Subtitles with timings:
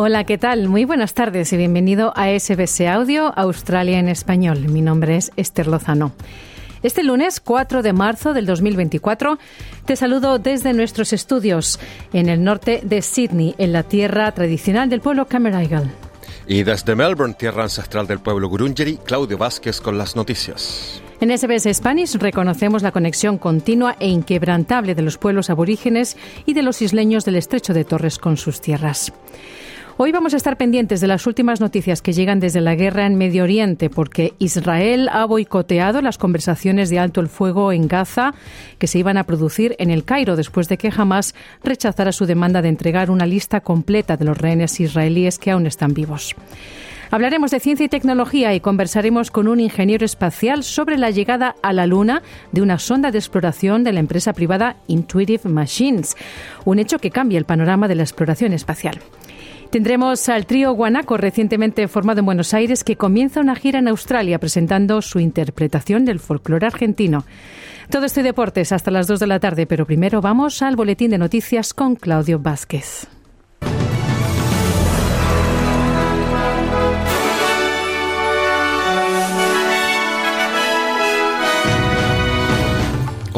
[0.00, 0.68] Hola, ¿qué tal?
[0.68, 4.68] Muy buenas tardes y bienvenido a SBS Audio Australia en Español.
[4.68, 6.12] Mi nombre es Esther Lozano.
[6.84, 9.40] Este lunes 4 de marzo del 2024
[9.86, 11.80] te saludo desde nuestros estudios
[12.12, 15.90] en el norte de Sydney, en la tierra tradicional del pueblo Cammeraygal.
[16.46, 21.02] Y desde Melbourne, tierra ancestral del pueblo Gurungeri, Claudio Vázquez con las noticias.
[21.20, 26.62] En SBS Spanish reconocemos la conexión continua e inquebrantable de los pueblos aborígenes y de
[26.62, 29.12] los isleños del estrecho de Torres con sus tierras.
[30.00, 33.16] Hoy vamos a estar pendientes de las últimas noticias que llegan desde la guerra en
[33.16, 38.32] Medio Oriente, porque Israel ha boicoteado las conversaciones de alto el fuego en Gaza
[38.78, 42.62] que se iban a producir en el Cairo después de que Hamas rechazara su demanda
[42.62, 46.36] de entregar una lista completa de los rehenes israelíes que aún están vivos.
[47.10, 51.72] Hablaremos de ciencia y tecnología y conversaremos con un ingeniero espacial sobre la llegada a
[51.72, 56.16] la Luna de una sonda de exploración de la empresa privada Intuitive Machines,
[56.64, 59.00] un hecho que cambia el panorama de la exploración espacial.
[59.70, 64.38] Tendremos al trío Guanaco, recientemente formado en Buenos Aires, que comienza una gira en Australia
[64.38, 67.24] presentando su interpretación del folclore argentino.
[67.90, 71.10] Todo esto y deportes hasta las 2 de la tarde, pero primero vamos al boletín
[71.10, 73.08] de noticias con Claudio Vázquez.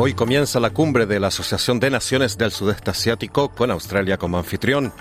[0.02, 4.38] Hoy comienza la cumbre de la Asociación de Naciones del Sudeste Asiático con Australia como
[4.38, 4.94] anfitrión.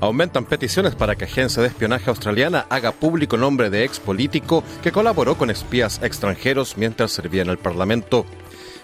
[0.00, 4.90] Aumentan peticiones para que agencia de espionaje australiana haga público nombre de ex político que
[4.90, 8.26] colaboró con espías extranjeros mientras servía en el Parlamento.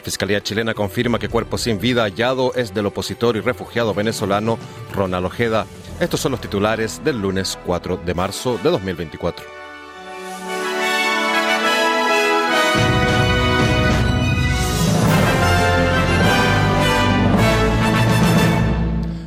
[0.04, 4.60] Fiscalía chilena confirma que cuerpo sin vida hallado es del opositor y refugiado venezolano
[4.94, 5.66] Ronald Ojeda.
[5.98, 9.55] Estos son los titulares del lunes 4 de marzo de 2024.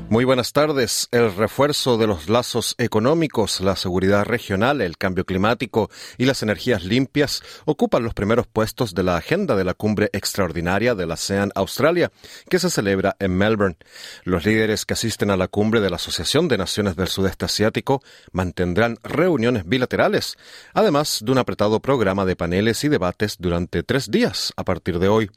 [0.10, 1.08] Muy buenas tardes.
[1.12, 6.84] El refuerzo de los lazos económicos, la seguridad regional, el cambio climático y las energías
[6.84, 11.52] limpias ocupan los primeros puestos de la agenda de la cumbre extraordinaria de la ASEAN
[11.54, 12.12] Australia,
[12.50, 13.78] que se celebra en Melbourne.
[14.24, 18.02] Los líderes que asisten a la cumbre de la Asociación de Naciones del Sudeste Asiático
[18.32, 20.38] mantendrán reuniones bilaterales,
[20.74, 25.08] además de un apretado programa de paneles y debates durante tres días a partir de
[25.08, 25.30] hoy.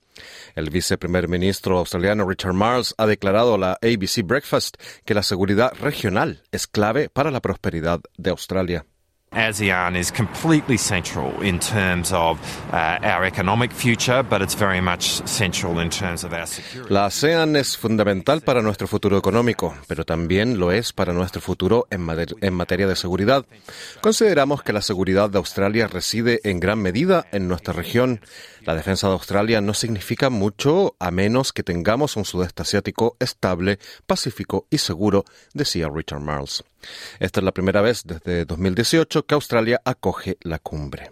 [0.55, 4.62] El viceprimer ministro australiano Richard Marles ha declarado a la ABC Breakfast
[5.05, 8.87] que la seguridad regional es clave para la prosperidad de Australia.
[9.35, 12.39] ASEAN is completely central in terms of
[12.71, 16.93] uh, our economic future, but it's very much central in terms of our security.
[16.93, 21.87] La ASEAN es fundamental para nuestro futuro económico, pero también lo es para nuestro futuro
[21.91, 22.07] en,
[22.41, 23.47] en materia de seguridad.
[24.03, 28.21] Consideramos que la seguridad de Australia reside en gran medida en nuestra región.
[28.61, 33.79] La defensa de Australia no significa mucho a menos que tengamos un sudeste asiático estable,
[34.07, 36.65] pacífico y seguro, decía Richard Marles.
[37.21, 41.11] Esta es la primera vez desde 2018 que Australia acoge la cumbre.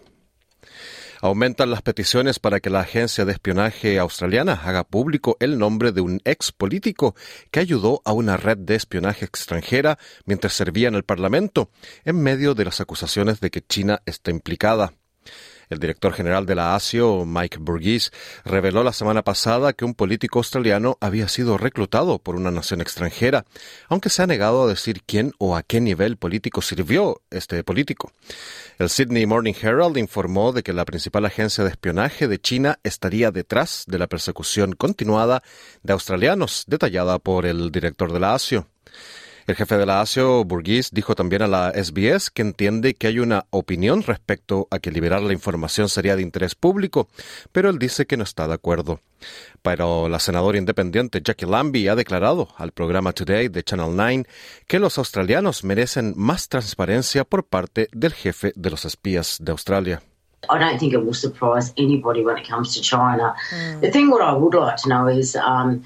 [1.23, 6.01] Aumentan las peticiones para que la agencia de espionaje australiana haga público el nombre de
[6.01, 7.15] un ex político
[7.51, 11.69] que ayudó a una red de espionaje extranjera mientras servía en el Parlamento,
[12.05, 14.93] en medio de las acusaciones de que China está implicada.
[15.71, 18.11] El director general de la ASIO, Mike Burgess,
[18.43, 23.45] reveló la semana pasada que un político australiano había sido reclutado por una nación extranjera,
[23.87, 28.11] aunque se ha negado a decir quién o a qué nivel político sirvió este político.
[28.79, 33.31] El Sydney Morning Herald informó de que la principal agencia de espionaje de China estaría
[33.31, 35.41] detrás de la persecución continuada
[35.83, 38.67] de australianos, detallada por el director de la ASIO.
[39.47, 43.19] El jefe de la ASIO, Burgis, dijo también a la SBS que entiende que hay
[43.19, 47.07] una opinión respecto a que liberar la información sería de interés público,
[47.51, 48.99] pero él dice que no está de acuerdo.
[49.61, 54.25] Pero la senadora independiente Jackie Lambie ha declarado al programa Today de Channel 9
[54.67, 60.01] que los australianos merecen más transparencia por parte del jefe de los espías de Australia.
[60.49, 63.35] I don't think it will surprise anybody when it comes to China.
[63.79, 65.83] The thing what I would like to know is um,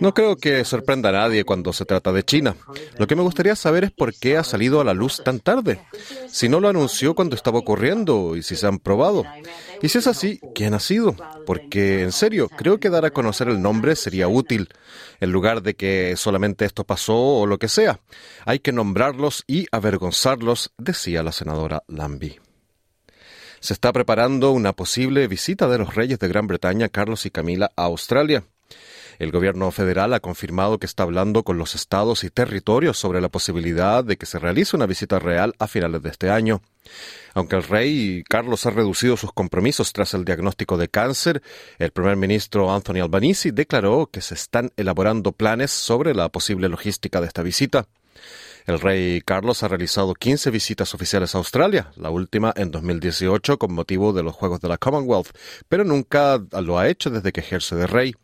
[0.00, 2.56] No creo que sorprenda a nadie cuando se trata de China.
[2.98, 5.80] Lo que me gustaría saber es por qué ha salido a la luz tan tarde.
[6.28, 9.24] Si no lo anunció cuando estaba ocurriendo y si se han probado.
[9.82, 11.14] Y si es así, ¿quién ha sido?
[11.46, 14.68] Porque, en serio, creo que dar a conocer el nombre sería útil,
[15.20, 18.00] en lugar de que solamente esto pasó o lo que sea.
[18.44, 22.47] Hay que nombrarlos y avergonzarlos, decía la senadora Lambie
[23.60, 27.72] se está preparando una posible visita de los reyes de Gran Bretaña, Carlos y Camila,
[27.76, 28.44] a Australia.
[29.18, 33.28] El gobierno federal ha confirmado que está hablando con los estados y territorios sobre la
[33.28, 36.62] posibilidad de que se realice una visita real a finales de este año.
[37.34, 41.42] Aunque el rey Carlos ha reducido sus compromisos tras el diagnóstico de cáncer,
[41.78, 47.20] el primer ministro Anthony Albanese declaró que se están elaborando planes sobre la posible logística
[47.20, 47.88] de esta visita.
[48.68, 53.72] El rey Carlos ha realizado 15 visitas oficiales a Australia, la última en 2018 con
[53.72, 55.30] motivo de los Juegos de la Commonwealth,
[55.70, 58.14] pero nunca lo ha hecho desde que ejerce de rey.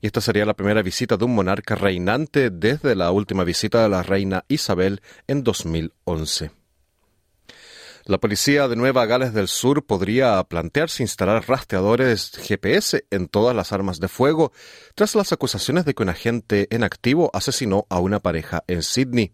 [0.00, 3.88] Y esta sería la primera visita de un monarca reinante desde la última visita de
[3.88, 6.52] la reina Isabel en 2011.
[8.04, 13.72] La policía de Nueva Gales del Sur podría plantearse instalar rastreadores GPS en todas las
[13.72, 14.52] armas de fuego
[14.94, 19.32] tras las acusaciones de que un agente en activo asesinó a una pareja en Sydney.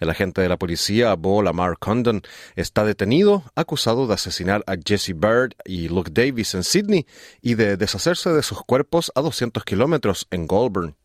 [0.00, 2.22] El agente de la policía, Bo Lamar Condon,
[2.54, 7.06] está detenido, acusado de asesinar a Jesse Bird y Luke Davis en Sydney
[7.42, 10.96] y de deshacerse de sus cuerpos a 200 kilómetros en Goulburn.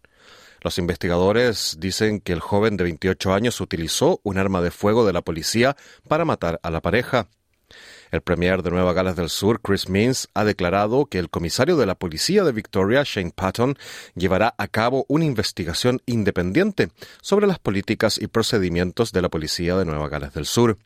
[0.64, 5.14] Los investigadores dicen que el joven de 28 años utilizó un arma de fuego de
[5.14, 5.76] la policía
[6.08, 7.30] para matar a la pareja.
[8.12, 11.86] El premier de Nueva Gales del Sur, Chris Means, ha declarado que el comisario de
[11.86, 13.78] la policía de Victoria, Shane Patton,
[14.16, 16.90] llevará a cabo una investigación independiente
[17.22, 20.78] sobre las políticas y procedimientos de la policía de Nueva Gales del Sur.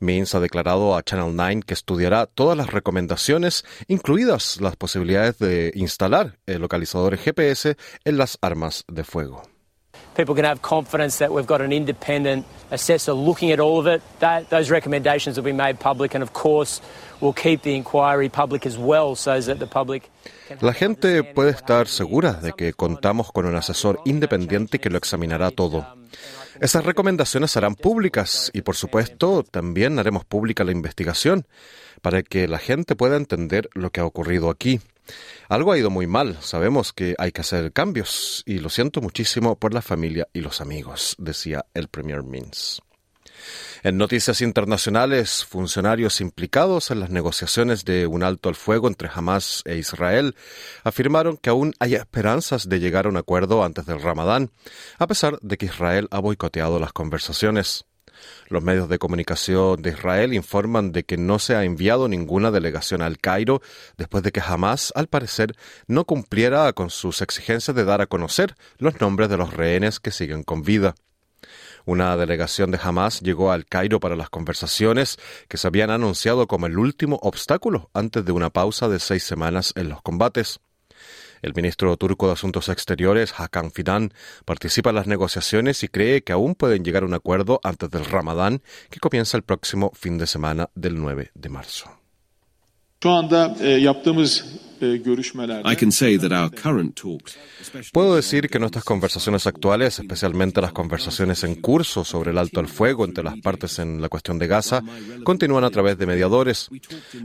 [0.00, 5.70] Means ha declarado a Channel 9 que estudiará todas las recomendaciones, incluidas las posibilidades de
[5.74, 9.53] instalar el localizador GPS en las armas de fuego.
[10.14, 14.02] People can have confidence that we've got an independent assessor looking at all of it.
[14.20, 16.80] That, those recommendations will be made public, and of course,
[17.20, 20.10] we'll keep the inquiry public as well, so that the public.
[20.60, 25.50] La gente puede estar segura de que contamos con un asesor independiente que lo examinará
[25.50, 25.86] todo.
[26.60, 31.46] Esas recomendaciones serán públicas y, por supuesto, también haremos pública la investigación
[32.00, 34.80] para que la gente pueda entender lo que ha ocurrido aquí.
[35.48, 39.56] Algo ha ido muy mal, sabemos que hay que hacer cambios y lo siento muchísimo
[39.56, 42.82] por la familia y los amigos, decía el Premier Mins.
[43.82, 49.62] En noticias internacionales, funcionarios implicados en las negociaciones de un alto al fuego entre Hamas
[49.66, 50.34] e Israel
[50.84, 54.50] afirmaron que aún hay esperanzas de llegar a un acuerdo antes del Ramadán,
[54.98, 57.84] a pesar de que Israel ha boicoteado las conversaciones.
[58.48, 63.02] Los medios de comunicación de Israel informan de que no se ha enviado ninguna delegación
[63.02, 63.62] al Cairo
[63.96, 65.54] después de que Hamas, al parecer,
[65.86, 70.10] no cumpliera con sus exigencias de dar a conocer los nombres de los rehenes que
[70.10, 70.94] siguen con vida.
[71.86, 75.18] Una delegación de Hamas llegó al Cairo para las conversaciones
[75.48, 79.72] que se habían anunciado como el último obstáculo antes de una pausa de seis semanas
[79.76, 80.60] en los combates.
[81.44, 84.14] El ministro turco de Asuntos Exteriores, Hakan Fidan,
[84.46, 88.06] participa en las negociaciones y cree que aún pueden llegar a un acuerdo antes del
[88.06, 92.03] Ramadán, que comienza el próximo fin de semana del 9 de marzo.
[97.92, 102.68] Puedo decir que nuestras conversaciones actuales, especialmente las conversaciones en curso sobre el alto al
[102.68, 104.82] fuego entre las partes en la cuestión de Gaza,
[105.22, 106.68] continúan a través de mediadores.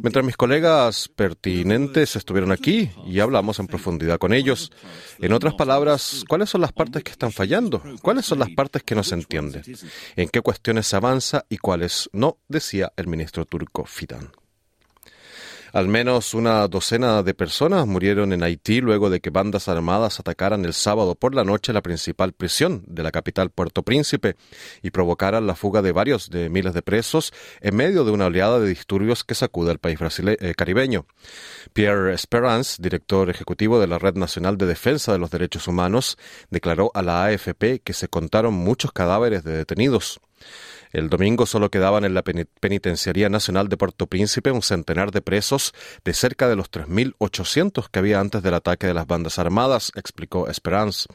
[0.01, 4.71] Mientras mis colegas pertinentes estuvieron aquí y hablamos en profundidad con ellos.
[5.19, 7.81] En otras palabras, ¿cuáles son las partes que están fallando?
[8.01, 9.63] ¿Cuáles son las partes que no se entienden?
[10.15, 12.37] ¿En qué cuestiones se avanza y cuáles no?
[12.47, 14.38] decía el ministro turco Fidan.
[15.73, 20.65] Al menos una docena de personas murieron en Haití luego de que bandas armadas atacaran
[20.65, 24.35] el sábado por la noche la principal prisión de la capital Puerto Príncipe
[24.81, 28.59] y provocaran la fuga de varios de miles de presos en medio de una oleada
[28.59, 31.05] de disturbios que sacude al país eh, caribeño.
[31.73, 36.17] Pierre Esperance, director ejecutivo de la Red Nacional de Defensa de los Derechos Humanos,
[36.49, 40.19] declaró a la AFP que se contaron muchos cadáveres de detenidos.
[40.91, 45.73] El domingo solo quedaban en la Penitenciaría Nacional de Puerto Príncipe un centenar de presos
[46.03, 50.47] de cerca de los 3.800 que había antes del ataque de las bandas armadas, explicó
[50.47, 51.07] Esperance.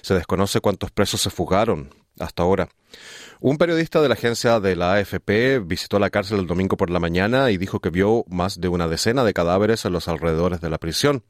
[0.00, 2.68] Se desconoce cuántos presos se fugaron hasta ahora.
[3.40, 6.98] Un periodista de la agencia de la AFP visitó la cárcel el domingo por la
[6.98, 10.70] mañana y dijo que vio más de una decena de cadáveres en los alrededores de
[10.70, 11.22] la prisión.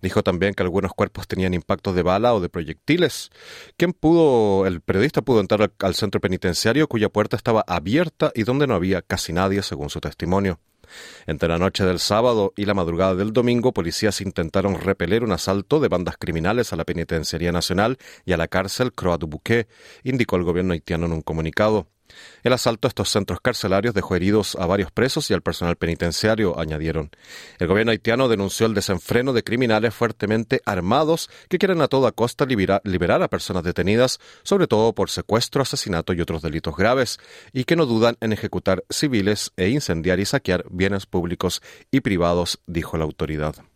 [0.00, 3.30] Dijo también que algunos cuerpos tenían impactos de bala o de proyectiles.
[3.76, 8.66] ¿Quién pudo, el periodista pudo entrar al centro penitenciario cuya puerta estaba abierta y donde
[8.66, 10.58] no había casi nadie, según su testimonio.
[11.26, 15.80] Entre la noche del sábado y la madrugada del domingo, policías intentaron repeler un asalto
[15.80, 19.28] de bandas criminales a la Penitenciaría Nacional y a la cárcel Croix du
[20.04, 21.91] indicó el gobierno haitiano en un comunicado.
[22.42, 26.58] El asalto a estos centros carcelarios dejó heridos a varios presos y al personal penitenciario,
[26.58, 27.10] añadieron.
[27.58, 32.46] El gobierno haitiano denunció el desenfreno de criminales fuertemente armados que quieren a toda costa
[32.46, 37.18] liberar a personas detenidas, sobre todo por secuestro, asesinato y otros delitos graves,
[37.52, 42.60] y que no dudan en ejecutar civiles e incendiar y saquear bienes públicos y privados,
[42.66, 43.71] dijo la autoridad.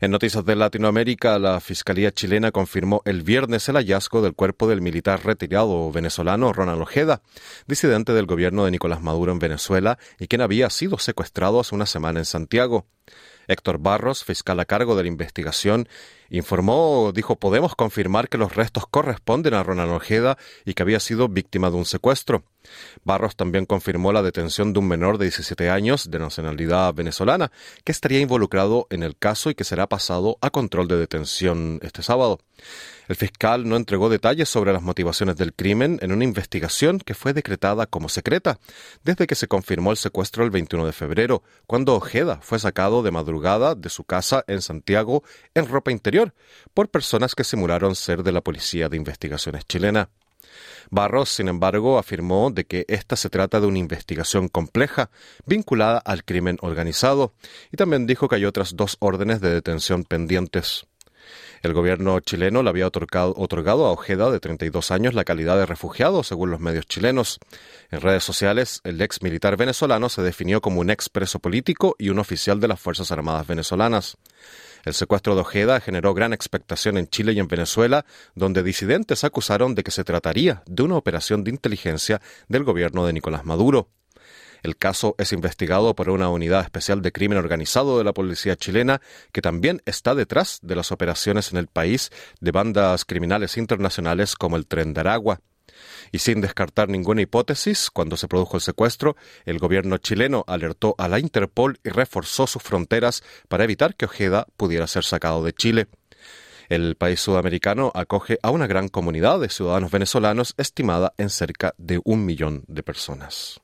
[0.00, 4.80] En noticias de Latinoamérica, la Fiscalía chilena confirmó el viernes el hallazgo del cuerpo del
[4.80, 7.22] militar retirado venezolano Ronald Ojeda,
[7.66, 11.86] disidente del gobierno de Nicolás Maduro en Venezuela y quien había sido secuestrado hace una
[11.86, 12.86] semana en Santiago.
[13.50, 15.88] Héctor Barros, fiscal a cargo de la investigación,
[16.30, 21.28] informó, dijo, podemos confirmar que los restos corresponden a Ronald Ojeda y que había sido
[21.28, 22.44] víctima de un secuestro.
[23.04, 27.50] Barros también confirmó la detención de un menor de 17 años de nacionalidad venezolana
[27.84, 32.02] que estaría involucrado en el caso y que será pasado a control de detención este
[32.02, 32.40] sábado.
[33.10, 37.32] El fiscal no entregó detalles sobre las motivaciones del crimen en una investigación que fue
[37.32, 38.60] decretada como secreta
[39.02, 43.10] desde que se confirmó el secuestro el 21 de febrero, cuando Ojeda fue sacado de
[43.10, 45.24] madrugada de su casa en Santiago
[45.54, 46.34] en ropa interior
[46.72, 50.08] por personas que simularon ser de la Policía de Investigaciones chilena.
[50.90, 55.10] Barros, sin embargo, afirmó de que esta se trata de una investigación compleja
[55.46, 57.32] vinculada al crimen organizado
[57.72, 60.86] y también dijo que hay otras dos órdenes de detención pendientes.
[61.62, 66.22] El gobierno chileno le había otorgado, a Ojeda, de 32 años, la calidad de refugiado,
[66.22, 67.38] según los medios chilenos.
[67.90, 72.08] En redes sociales, el ex militar venezolano se definió como un ex preso político y
[72.08, 74.16] un oficial de las Fuerzas Armadas venezolanas.
[74.84, 79.74] El secuestro de Ojeda generó gran expectación en Chile y en Venezuela, donde disidentes acusaron
[79.74, 83.88] de que se trataría de una operación de inteligencia del gobierno de Nicolás Maduro.
[84.62, 89.00] El caso es investigado por una unidad especial de crimen organizado de la policía chilena
[89.32, 92.10] que también está detrás de las operaciones en el país
[92.40, 95.40] de bandas criminales internacionales como el Tren de Aragua.
[96.12, 101.08] Y sin descartar ninguna hipótesis, cuando se produjo el secuestro, el gobierno chileno alertó a
[101.08, 105.86] la Interpol y reforzó sus fronteras para evitar que Ojeda pudiera ser sacado de Chile.
[106.68, 112.00] El país sudamericano acoge a una gran comunidad de ciudadanos venezolanos estimada en cerca de
[112.04, 113.60] un millón de personas.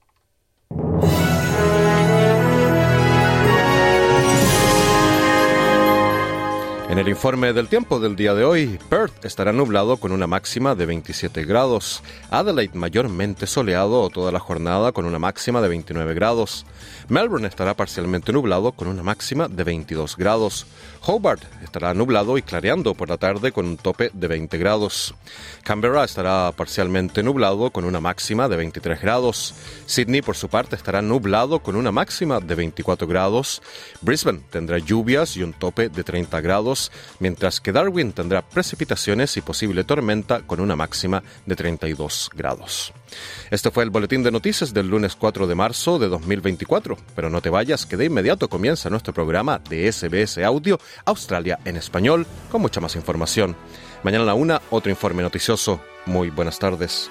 [6.88, 10.76] En el informe del tiempo del día de hoy, Perth estará nublado con una máxima
[10.76, 12.00] de 27 grados,
[12.30, 16.64] Adelaide mayormente soleado toda la jornada con una máxima de 29 grados,
[17.08, 20.66] Melbourne estará parcialmente nublado con una máxima de 22 grados,
[21.08, 25.14] Hobart estará nublado y clareando por la tarde con un tope de 20 grados.
[25.62, 29.54] Canberra estará parcialmente nublado con una máxima de 23 grados.
[29.86, 33.62] Sydney, por su parte, estará nublado con una máxima de 24 grados.
[34.00, 36.75] Brisbane tendrá lluvias y un tope de 30 grados,
[37.18, 42.92] mientras que Darwin tendrá precipitaciones y posible tormenta con una máxima de 32 grados.
[43.50, 46.96] Este fue el boletín de noticias del lunes 4 de marzo de 2024.
[47.14, 51.76] Pero no te vayas, que de inmediato comienza nuestro programa de SBS Audio Australia en
[51.76, 53.56] español con mucha más información.
[54.02, 55.80] Mañana a la una, otro informe noticioso.
[56.06, 57.10] Muy buenas tardes.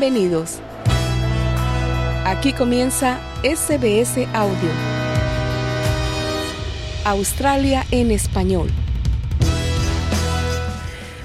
[0.00, 0.60] Bienvenidos.
[2.24, 4.70] Aquí comienza SBS Audio.
[7.04, 8.70] Australia en español.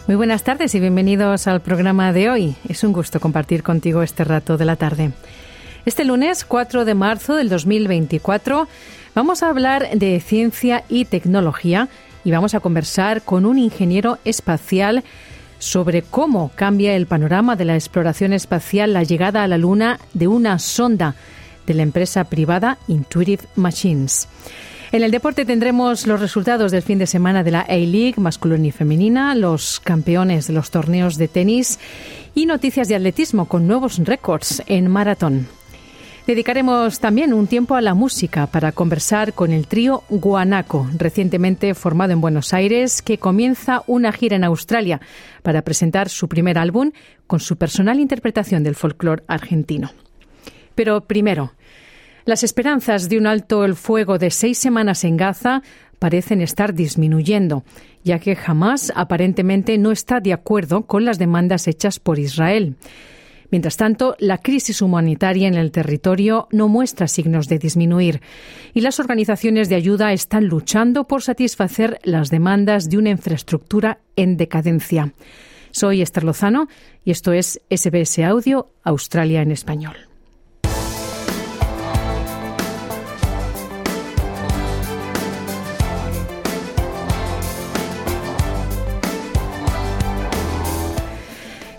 [0.08, 2.55] Muy buenas tardes y bienvenidos al programa de hoy.
[2.67, 5.13] Es un gusto compartir contigo este rato de la tarde.
[5.86, 8.67] Este lunes 4 de marzo del 2024
[9.15, 11.88] vamos a hablar de ciencia y tecnología
[12.25, 15.05] y vamos a conversar con un ingeniero espacial
[15.65, 20.27] sobre cómo cambia el panorama de la exploración espacial la llegada a la Luna de
[20.27, 21.15] una sonda
[21.65, 24.27] de la empresa privada Intuitive Machines.
[24.91, 28.72] En el deporte tendremos los resultados del fin de semana de la A-League masculina y
[28.72, 31.79] femenina, los campeones de los torneos de tenis
[32.36, 35.48] y noticias de atletismo con nuevos récords en maratón.
[36.27, 42.13] Dedicaremos también un tiempo a la música para conversar con el trío Guanaco, recientemente formado
[42.13, 45.00] en Buenos Aires, que comienza una gira en Australia
[45.44, 46.91] para presentar su primer álbum
[47.27, 49.91] con su personal interpretación del folclore argentino.
[50.74, 51.53] Pero primero,
[52.25, 55.62] las esperanzas de un alto el fuego de seis semanas en Gaza
[56.00, 57.63] parecen estar disminuyendo,
[58.03, 62.77] ya que jamás aparentemente no está de acuerdo con las demandas hechas por Israel.
[63.55, 68.19] Mientras tanto, la crisis humanitaria en el territorio no muestra signos de disminuir
[68.74, 74.35] y las organizaciones de ayuda están luchando por satisfacer las demandas de una infraestructura en
[74.35, 75.13] decadencia.
[75.71, 76.67] Soy Esther Lozano
[77.05, 79.95] y esto es SBS Audio Australia en español.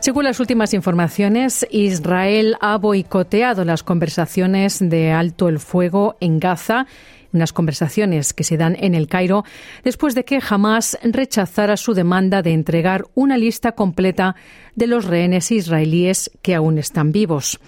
[0.07, 6.87] Según las últimas informaciones, Israel ha boicoteado las conversaciones de alto el fuego en Gaza
[7.33, 9.45] unas conversaciones que se dan en el Cairo
[9.83, 14.37] después de que Hamas rechazara su demanda de entregar una lista completa
[14.77, 17.59] de los rehenes israelíes que aún están vivos.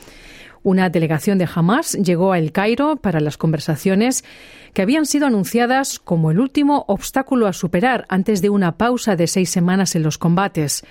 [0.63, 4.25] Una delegación de Hamas llegó a El Cairo para las conversaciones
[4.75, 9.27] que habían sido anunciadas como el último obstáculo a superar antes de una pausa de
[9.27, 10.85] seis semanas en los combates.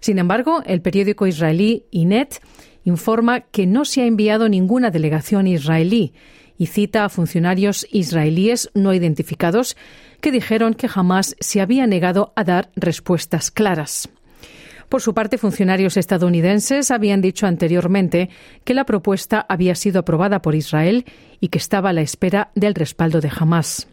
[0.00, 2.40] Sin embargo, el periódico israelí Inet
[2.84, 6.14] informa que no se ha enviado ninguna delegación israelí
[6.56, 9.76] y cita a funcionarios israelíes no identificados
[10.20, 14.08] que dijeron que jamás se había negado a dar respuestas claras.
[14.90, 18.28] Por su parte, funcionarios estadounidenses habían dicho anteriormente
[18.64, 21.04] que la propuesta había sido aprobada por Israel
[21.38, 23.86] y que estaba a la espera del respaldo de Hamas.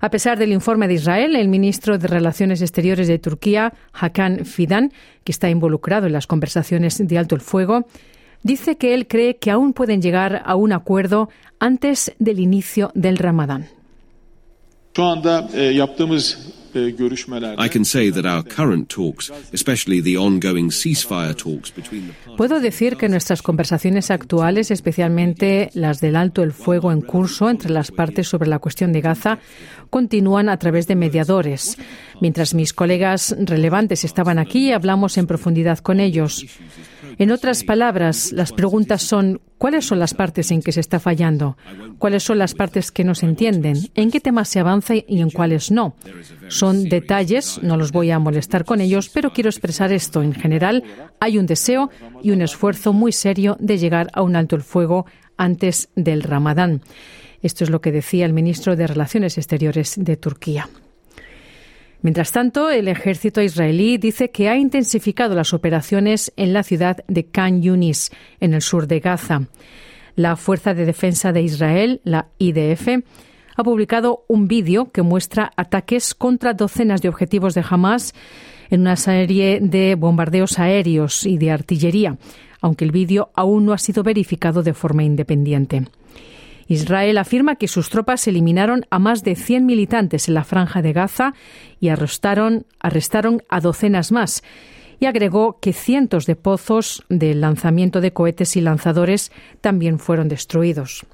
[0.00, 4.92] A pesar del informe de Israel, el ministro de Relaciones Exteriores de Turquía, Hakan Fidan,
[5.24, 7.86] que está involucrado en las conversaciones de alto el fuego,
[8.42, 11.28] dice que él cree que aún pueden llegar a un acuerdo
[11.58, 13.68] antes del inicio del Ramadán.
[22.36, 27.70] Puedo decir que nuestras conversaciones actuales, especialmente las del alto el fuego en curso entre
[27.70, 29.38] las partes sobre la cuestión de Gaza,
[29.90, 31.76] continúan a través de mediadores.
[32.20, 36.44] Mientras mis colegas relevantes estaban aquí, hablamos en profundidad con ellos.
[37.18, 41.56] En otras palabras, las preguntas son ¿cuáles son las partes en que se está fallando?
[41.98, 43.76] ¿Cuáles son las partes que no se entienden?
[43.96, 45.96] ¿En qué temas se avanza y en cuáles no?
[46.46, 50.22] Son detalles, no los voy a molestar con ellos, pero quiero expresar esto.
[50.22, 50.84] En general,
[51.18, 51.90] hay un deseo
[52.22, 55.04] y un esfuerzo muy serio de llegar a un alto el fuego
[55.36, 56.82] antes del Ramadán.
[57.42, 60.68] Esto es lo que decía el ministro de Relaciones Exteriores de Turquía.
[62.00, 67.26] Mientras tanto, el ejército israelí dice que ha intensificado las operaciones en la ciudad de
[67.26, 69.48] Khan Yunis, en el sur de Gaza.
[70.14, 72.88] La Fuerza de Defensa de Israel, la IDF,
[73.56, 78.14] ha publicado un vídeo que muestra ataques contra docenas de objetivos de Hamas
[78.70, 82.16] en una serie de bombardeos aéreos y de artillería,
[82.60, 85.86] aunque el vídeo aún no ha sido verificado de forma independiente.
[86.68, 90.92] Israel afirma que sus tropas eliminaron a más de 100 militantes en la franja de
[90.92, 91.32] Gaza
[91.80, 94.42] y arrestaron, arrestaron a docenas más.
[95.00, 101.06] Y agregó que cientos de pozos de lanzamiento de cohetes y lanzadores también fueron destruidos.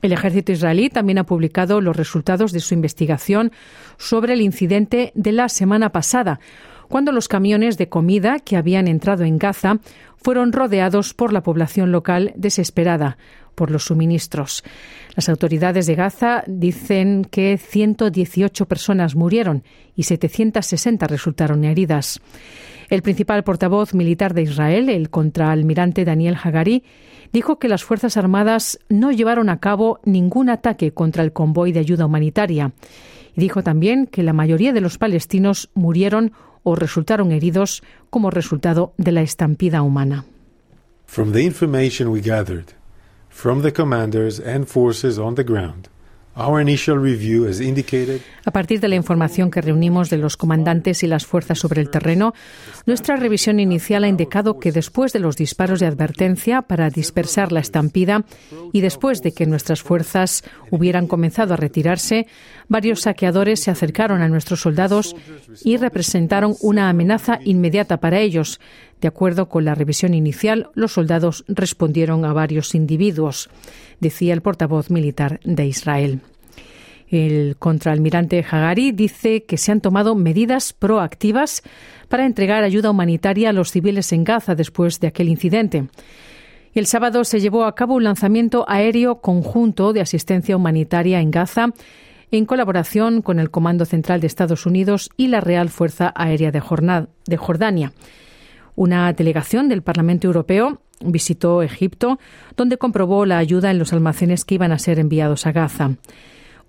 [0.00, 3.52] El ejército israelí también ha publicado los resultados de su investigación
[3.98, 6.40] sobre el incidente de la semana pasada,
[6.88, 9.78] cuando los camiones de comida que habían entrado en Gaza
[10.22, 13.18] fueron rodeados por la población local desesperada
[13.56, 14.62] por los suministros.
[15.16, 19.64] Las autoridades de Gaza dicen que 118 personas murieron
[19.96, 22.20] y 760 resultaron heridas.
[22.88, 26.84] El principal portavoz militar de Israel, el contraalmirante Daniel Hagari,
[27.32, 31.80] dijo que las Fuerzas Armadas no llevaron a cabo ningún ataque contra el convoy de
[31.80, 32.72] ayuda humanitaria.
[33.34, 38.92] Y dijo también que la mayoría de los palestinos murieron o resultaron heridos como resultado
[38.98, 40.24] de la estampida humana.
[41.06, 42.75] From the information we gathered
[43.36, 45.90] from the commanders and forces on the ground,
[48.44, 51.88] a partir de la información que reunimos de los comandantes y las fuerzas sobre el
[51.88, 52.34] terreno,
[52.84, 57.60] nuestra revisión inicial ha indicado que después de los disparos de advertencia para dispersar la
[57.60, 58.24] estampida
[58.72, 62.26] y después de que nuestras fuerzas hubieran comenzado a retirarse,
[62.68, 65.16] varios saqueadores se acercaron a nuestros soldados
[65.64, 68.60] y representaron una amenaza inmediata para ellos.
[69.00, 73.50] De acuerdo con la revisión inicial, los soldados respondieron a varios individuos,
[74.00, 76.20] decía el portavoz militar de Israel.
[77.08, 81.62] El contraalmirante Hagari dice que se han tomado medidas proactivas
[82.08, 85.88] para entregar ayuda humanitaria a los civiles en Gaza después de aquel incidente.
[86.74, 91.68] El sábado se llevó a cabo un lanzamiento aéreo conjunto de asistencia humanitaria en Gaza
[92.32, 96.60] en colaboración con el Comando Central de Estados Unidos y la Real Fuerza Aérea de
[97.36, 97.92] Jordania.
[98.76, 102.18] Una delegación del Parlamento Europeo visitó Egipto,
[102.56, 105.92] donde comprobó la ayuda en los almacenes que iban a ser enviados a Gaza.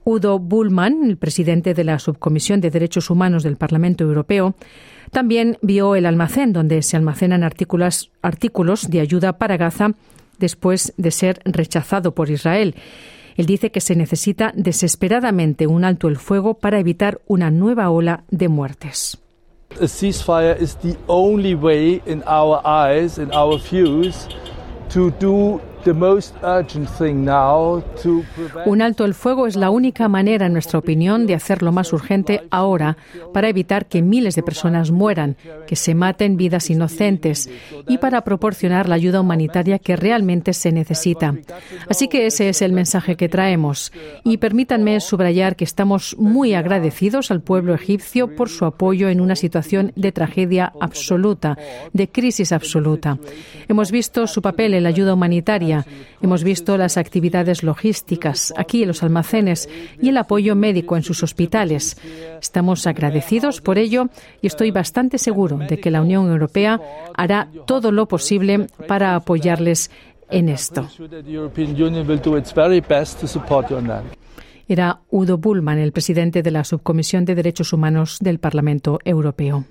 [0.05, 4.55] Udo Bullman, el presidente de la Subcomisión de Derechos Humanos del Parlamento Europeo,
[5.11, 9.91] también vio el almacén donde se almacenan artículos, artículos de ayuda para Gaza
[10.39, 12.75] después de ser rechazado por Israel.
[13.35, 18.23] Él dice que se necesita desesperadamente un alto el fuego para evitar una nueva ola
[18.29, 19.19] de muertes.
[19.79, 24.27] A ceasefire is the only way in our eyes, in our views,
[24.89, 25.61] to do
[28.65, 31.93] un alto el fuego es la única manera, en nuestra opinión, de hacer lo más
[31.93, 32.97] urgente ahora
[33.33, 37.49] para evitar que miles de personas mueran, que se maten vidas inocentes
[37.87, 41.35] y para proporcionar la ayuda humanitaria que realmente se necesita.
[41.89, 43.91] Así que ese es el mensaje que traemos.
[44.23, 49.35] Y permítanme subrayar que estamos muy agradecidos al pueblo egipcio por su apoyo en una
[49.35, 51.57] situación de tragedia absoluta,
[51.93, 53.17] de crisis absoluta.
[53.67, 55.66] Hemos visto su papel en la ayuda humanitaria
[56.21, 59.69] Hemos visto las actividades logísticas aquí en los almacenes
[60.01, 61.97] y el apoyo médico en sus hospitales.
[62.41, 64.09] Estamos agradecidos por ello
[64.41, 66.79] y estoy bastante seguro de que la Unión Europea
[67.15, 69.91] hará todo lo posible para apoyarles
[70.29, 70.87] en esto.
[74.69, 79.65] Era Udo Bullman, el presidente de la Subcomisión de Derechos Humanos del Parlamento Europeo.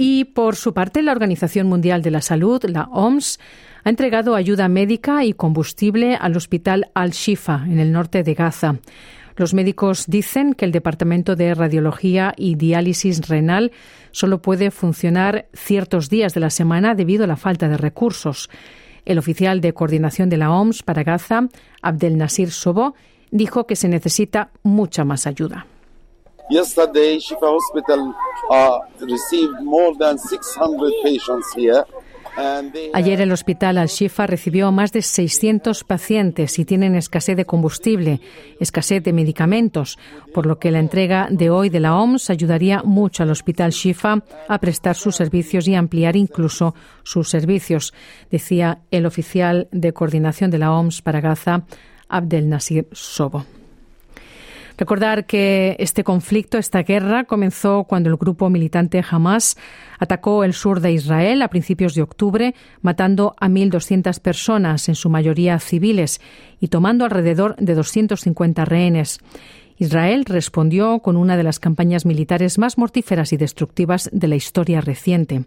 [0.00, 3.40] Y por su parte, la Organización Mundial de la Salud, la OMS,
[3.88, 8.76] ha entregado ayuda médica y combustible al hospital Al-Shifa, en el norte de Gaza.
[9.34, 13.72] Los médicos dicen que el Departamento de Radiología y Diálisis Renal
[14.10, 18.50] solo puede funcionar ciertos días de la semana debido a la falta de recursos.
[19.06, 21.48] El oficial de coordinación de la OMS para Gaza,
[21.80, 22.94] Abdel Nasir Sobo,
[23.30, 25.66] dijo que se necesita mucha más ayuda.
[26.50, 28.14] Hospital
[28.50, 31.84] uh, received more than 600 patients here.
[32.94, 38.20] Ayer el hospital Al-Shifa recibió más de 600 pacientes y tienen escasez de combustible,
[38.60, 39.98] escasez de medicamentos,
[40.32, 44.22] por lo que la entrega de hoy de la OMS ayudaría mucho al hospital Shifa
[44.48, 47.92] a prestar sus servicios y ampliar incluso sus servicios,
[48.30, 51.64] decía el oficial de coordinación de la OMS para Gaza,
[52.08, 53.57] Abdel Nasir Sobo.
[54.78, 59.56] Recordar que este conflicto, esta guerra, comenzó cuando el grupo militante Hamas
[59.98, 65.10] atacó el sur de Israel a principios de octubre, matando a 1.200 personas, en su
[65.10, 66.20] mayoría civiles,
[66.60, 69.18] y tomando alrededor de 250 rehenes.
[69.78, 74.80] Israel respondió con una de las campañas militares más mortíferas y destructivas de la historia
[74.80, 75.44] reciente.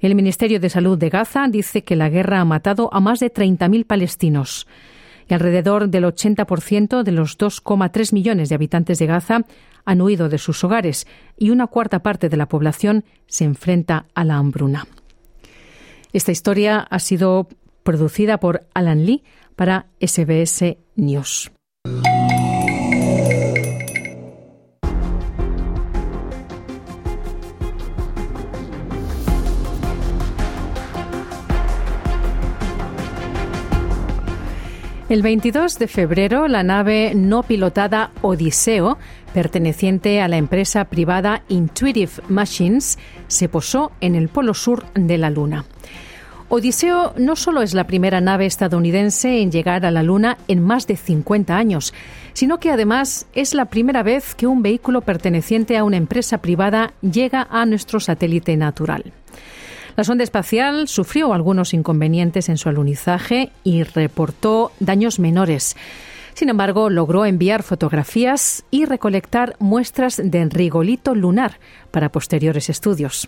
[0.00, 3.30] El Ministerio de Salud de Gaza dice que la guerra ha matado a más de
[3.30, 4.66] 30.000 palestinos
[5.28, 9.42] y alrededor del 80% de los 2,3 millones de habitantes de Gaza
[9.84, 14.24] han huido de sus hogares y una cuarta parte de la población se enfrenta a
[14.24, 14.86] la hambruna.
[16.12, 17.48] Esta historia ha sido
[17.82, 19.22] producida por Alan Lee
[19.56, 21.50] para SBS News.
[35.08, 38.98] El 22 de febrero, la nave no pilotada Odiseo,
[39.32, 45.30] perteneciente a la empresa privada Intuitive Machines, se posó en el polo sur de la
[45.30, 45.64] Luna.
[46.50, 50.86] Odiseo no solo es la primera nave estadounidense en llegar a la Luna en más
[50.86, 51.94] de 50 años,
[52.34, 56.92] sino que además es la primera vez que un vehículo perteneciente a una empresa privada
[57.00, 59.10] llega a nuestro satélite natural.
[59.98, 65.76] La sonda espacial sufrió algunos inconvenientes en su alunizaje y reportó daños menores.
[66.34, 71.58] Sin embargo, logró enviar fotografías y recolectar muestras de rigolito lunar
[71.90, 73.26] para posteriores estudios.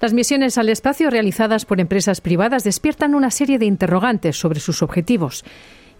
[0.00, 4.82] Las misiones al espacio realizadas por empresas privadas despiertan una serie de interrogantes sobre sus
[4.82, 5.44] objetivos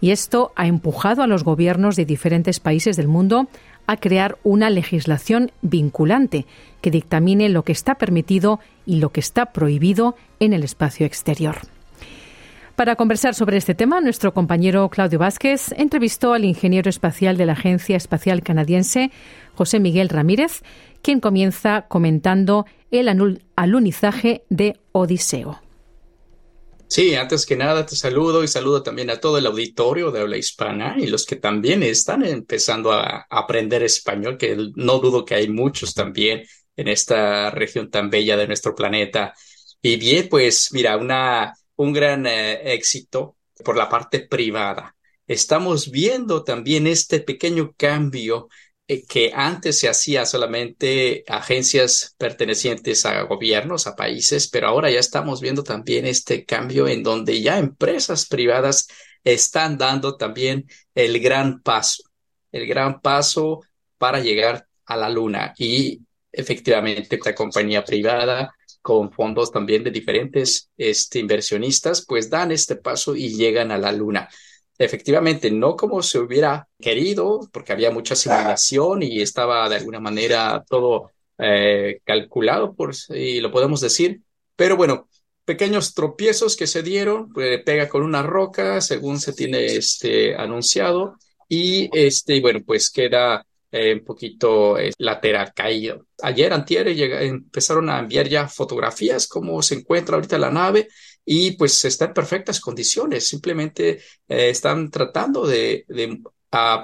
[0.01, 3.47] y esto ha empujado a los gobiernos de diferentes países del mundo
[3.87, 6.45] a crear una legislación vinculante
[6.81, 11.55] que dictamine lo que está permitido y lo que está prohibido en el espacio exterior.
[12.75, 17.53] Para conversar sobre este tema, nuestro compañero Claudio Vázquez entrevistó al ingeniero espacial de la
[17.53, 19.09] Agencia Espacial Canadiense,
[19.55, 20.61] José Miguel Ramírez,
[21.01, 23.09] quien comienza comentando el
[23.55, 25.59] alunizaje de Odiseo.
[26.89, 30.37] Sí, antes que nada te saludo y saludo también a todo el auditorio de habla
[30.37, 35.49] hispana y los que también están empezando a aprender español, que no dudo que hay
[35.49, 36.43] muchos también
[36.77, 39.33] en esta región tan bella de nuestro planeta.
[39.81, 44.95] Y bien, pues mira, una, un gran eh, éxito por la parte privada.
[45.27, 48.47] Estamos viendo también este pequeño cambio
[49.07, 55.41] que antes se hacía solamente agencias pertenecientes a gobiernos, a países, pero ahora ya estamos
[55.41, 58.87] viendo también este cambio en donde ya empresas privadas
[59.23, 62.07] están dando también el gran paso
[62.51, 63.61] el gran paso
[63.97, 65.53] para llegar a la Luna.
[65.57, 72.77] Y efectivamente, esta compañía privada con fondos también de diferentes este, inversionistas, pues dan este
[72.77, 74.29] paso y llegan a la Luna
[74.77, 80.63] efectivamente no como se hubiera querido, porque había mucha simulación y estaba de alguna manera
[80.67, 84.21] todo eh, calculado, por si lo podemos decir.
[84.55, 85.07] Pero bueno,
[85.45, 91.15] pequeños tropiezos que se dieron, pues, pega con una roca, según se tiene este, anunciado,
[91.47, 96.07] y este, bueno, pues queda eh, un poquito eh, lateral caído.
[96.21, 100.87] Ayer, antier, empezaron a enviar ya fotografías, cómo se encuentra ahorita la nave,
[101.29, 103.27] y pues está en perfectas condiciones.
[103.27, 105.85] Simplemente eh, están tratando de,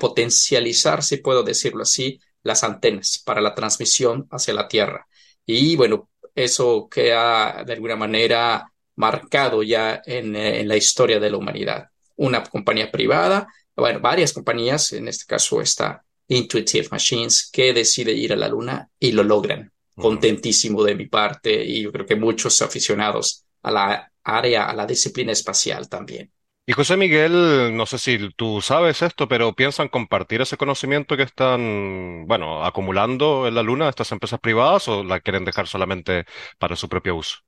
[0.02, 5.08] potencializar, si puedo decirlo así, las antenas para la transmisión hacia la Tierra.
[5.46, 11.38] Y bueno, eso queda de alguna manera marcado ya en, en la historia de la
[11.38, 11.88] humanidad.
[12.18, 18.34] Una compañía privada, bueno, varias compañías, en este caso está Intuitive Machines, que decide ir
[18.34, 19.72] a la Luna y lo logran.
[19.96, 24.86] Contentísimo de mi parte y yo creo que muchos aficionados a la área, a la
[24.86, 26.32] disciplina espacial también.
[26.66, 31.24] Y José Miguel, no sé si tú sabes esto, pero ¿piensan compartir ese conocimiento que
[31.24, 36.24] están, bueno, acumulando en la Luna estas empresas privadas o la quieren dejar solamente
[36.58, 37.40] para su propio uso?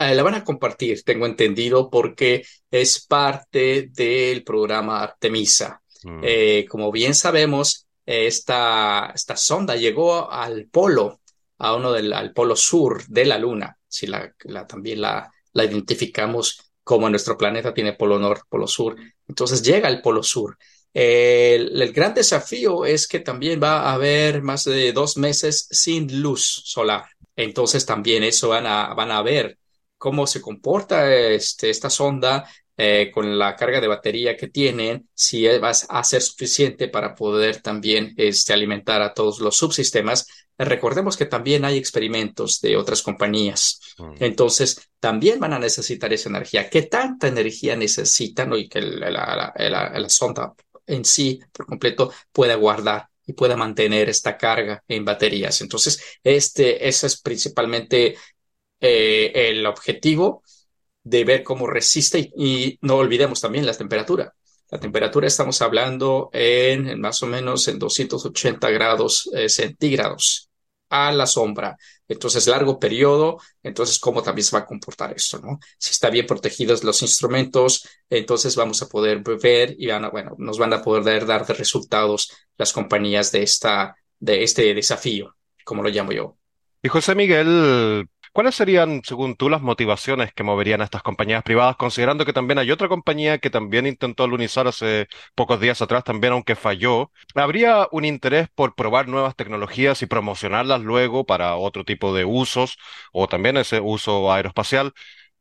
[0.00, 5.80] Eh, la van a compartir, tengo entendido, porque es parte del programa Artemisa.
[6.02, 6.20] Mm.
[6.24, 11.20] Eh, como bien sabemos, esta, esta sonda llegó al polo,
[11.58, 13.78] a uno del al polo sur de la Luna.
[13.86, 18.94] Si la, la también la, la identificamos como nuestro planeta tiene polo norte, polo sur.
[19.26, 20.56] Entonces llega al polo sur.
[20.92, 26.62] El, gran desafío es que también va a haber más de dos meses sin luz
[26.64, 27.04] solar.
[27.34, 29.58] Entonces también eso van a, van a ver
[29.98, 35.46] cómo se comporta este, esta sonda eh, con la carga de batería que tienen, si
[35.46, 40.26] va a ser suficiente para poder también este, alimentar a todos los subsistemas.
[40.58, 43.80] Recordemos que también hay experimentos de otras compañías.
[43.98, 44.14] Mm.
[44.20, 46.70] Entonces, también van a necesitar esa energía.
[46.70, 50.54] ¿Qué tanta energía necesitan y que la, la, sonda
[50.86, 55.60] en sí, por completo, pueda guardar y pueda mantener esta carga en baterías?
[55.60, 58.16] Entonces, este, ese es principalmente
[58.80, 60.42] eh, el objetivo
[61.06, 64.34] de ver cómo resiste y, no olvidemos también la temperatura.
[64.70, 70.50] La temperatura estamos hablando en, más o menos en 280 grados eh, centígrados
[70.88, 71.76] a la sombra.
[72.08, 75.38] Entonces, largo periodo, entonces, ¿cómo también se va a comportar esto?
[75.38, 75.58] ¿no?
[75.78, 80.34] Si está bien protegidos los instrumentos, entonces vamos a poder ver y van a, bueno,
[80.38, 85.82] nos van a poder dar de resultados las compañías de, esta, de este desafío, como
[85.82, 86.36] lo llamo yo.
[86.82, 91.76] Y José Miguel, ¿Cuáles serían, según tú, las motivaciones que moverían a estas compañías privadas,
[91.76, 96.34] considerando que también hay otra compañía que también intentó alunizar hace pocos días atrás, también
[96.34, 97.10] aunque falló?
[97.34, 102.76] ¿Habría un interés por probar nuevas tecnologías y promocionarlas luego para otro tipo de usos
[103.10, 104.92] o también ese uso aeroespacial?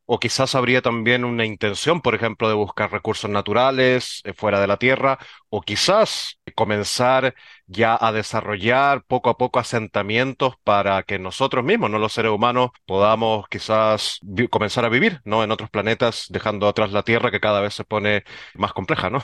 [0.08, 4.68] O quizás habría también una intención, por ejemplo, de buscar recursos naturales eh, fuera de
[4.68, 5.18] la Tierra,
[5.50, 7.34] o quizás comenzar
[7.68, 12.70] ya a desarrollar poco a poco asentamientos para que nosotros mismos, no los seres humanos,
[12.86, 14.20] podamos quizás
[14.52, 15.44] comenzar a vivir, ¿no?
[15.44, 19.24] En otros planetas, dejando atrás la Tierra que cada vez se pone más compleja, ¿no?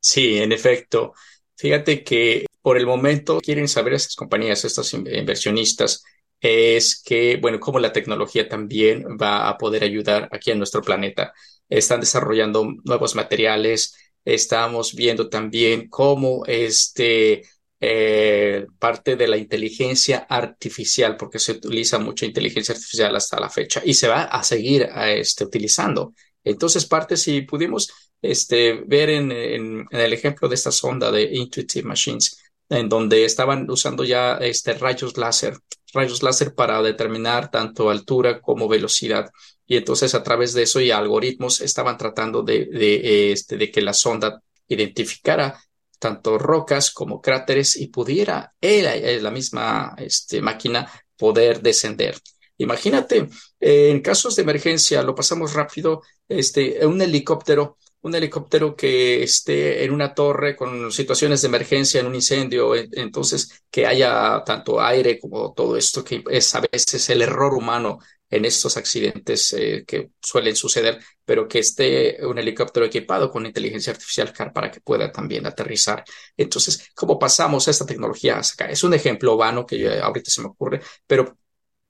[0.00, 1.14] Sí, en efecto.
[1.56, 6.04] Fíjate que por el momento quieren saber estas compañías, estos inversionistas,
[6.40, 11.32] es que, bueno, cómo la tecnología también va a poder ayudar aquí en nuestro planeta.
[11.68, 17.42] Están desarrollando nuevos materiales, estamos viendo también cómo este,
[17.80, 23.82] eh, parte de la inteligencia artificial, porque se utiliza mucha inteligencia artificial hasta la fecha
[23.84, 26.14] y se va a seguir este, utilizando.
[26.44, 27.90] Entonces, parte, si pudimos
[28.22, 34.04] este, ver en el ejemplo de esta sonda de Intuitive Machines, en donde estaban usando
[34.04, 35.58] ya este, rayos láser,
[35.92, 39.30] rayos láser para determinar tanto altura como velocidad.
[39.66, 44.42] Y entonces a través de eso y algoritmos estaban tratando de, este, que la sonda
[44.66, 45.58] identificara
[45.98, 52.16] tanto rocas como cráteres y pudiera la misma este, máquina poder descender.
[52.58, 53.28] Imagínate,
[53.60, 59.92] en casos de emergencia, lo pasamos rápido, este, un helicóptero un helicóptero que esté en
[59.92, 65.52] una torre con situaciones de emergencia en un incendio, entonces que haya tanto aire como
[65.52, 67.98] todo esto, que es a veces el error humano
[68.30, 73.92] en estos accidentes eh, que suelen suceder, pero que esté un helicóptero equipado con inteligencia
[73.92, 76.04] artificial para que pueda también aterrizar.
[76.36, 78.66] Entonces, ¿cómo pasamos esta tecnología acá?
[78.70, 81.38] Es un ejemplo vano que ahorita se me ocurre, pero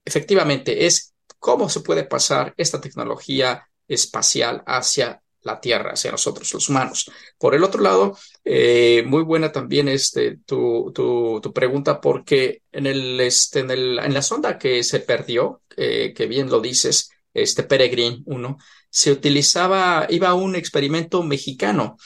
[0.04, 6.68] efectivamente es cómo se puede pasar esta tecnología espacial hacia la Tierra, hacia nosotros, los
[6.68, 7.10] humanos.
[7.38, 12.86] Por el otro lado, eh, muy buena también este, tu, tu, tu, pregunta, porque en,
[12.86, 17.10] el, este, en, el, en la sonda que se perdió, eh, que bien lo dices,
[17.32, 18.58] este Peregrine 1,
[18.90, 21.96] se utilizaba, iba a un experimento mexicano,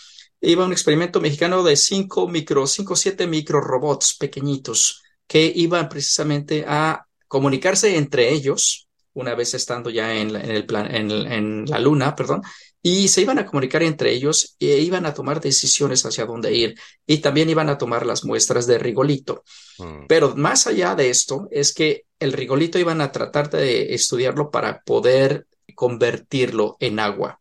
[0.41, 6.65] iba un experimento mexicano de cinco micro, cinco, siete micro robots pequeñitos que iban precisamente
[6.67, 12.15] a comunicarse entre ellos, una vez estando ya en, en el plan, en, la luna,
[12.15, 12.43] perdón,
[12.83, 16.75] y se iban a comunicar entre ellos e iban a tomar decisiones hacia dónde ir
[17.07, 19.45] y también iban a tomar las muestras de rigolito.
[19.79, 20.07] Mm.
[20.09, 24.83] Pero más allá de esto es que el rigolito iban a tratar de estudiarlo para
[24.83, 27.41] poder convertirlo en agua.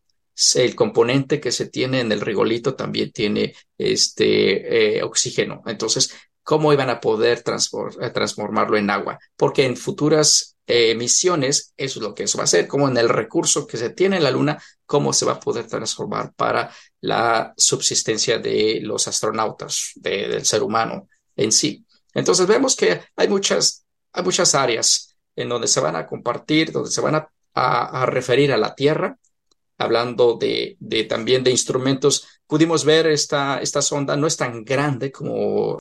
[0.54, 5.62] El componente que se tiene en el rigolito también tiene este eh, oxígeno.
[5.66, 9.18] Entonces, ¿cómo iban a poder eh, transformarlo en agua?
[9.36, 12.96] Porque en futuras eh, misiones, eso es lo que eso va a ser, como en
[12.96, 16.70] el recurso que se tiene en la Luna, cómo se va a poder transformar para
[17.00, 21.84] la subsistencia de los astronautas, del ser humano en sí.
[22.14, 26.90] Entonces vemos que hay muchas, hay muchas áreas en donde se van a compartir, donde
[26.90, 29.18] se van a a, referir a la Tierra,
[29.78, 32.26] hablando de, de, también de instrumentos.
[32.46, 35.78] Pudimos ver esta, esta sonda, no es tan grande como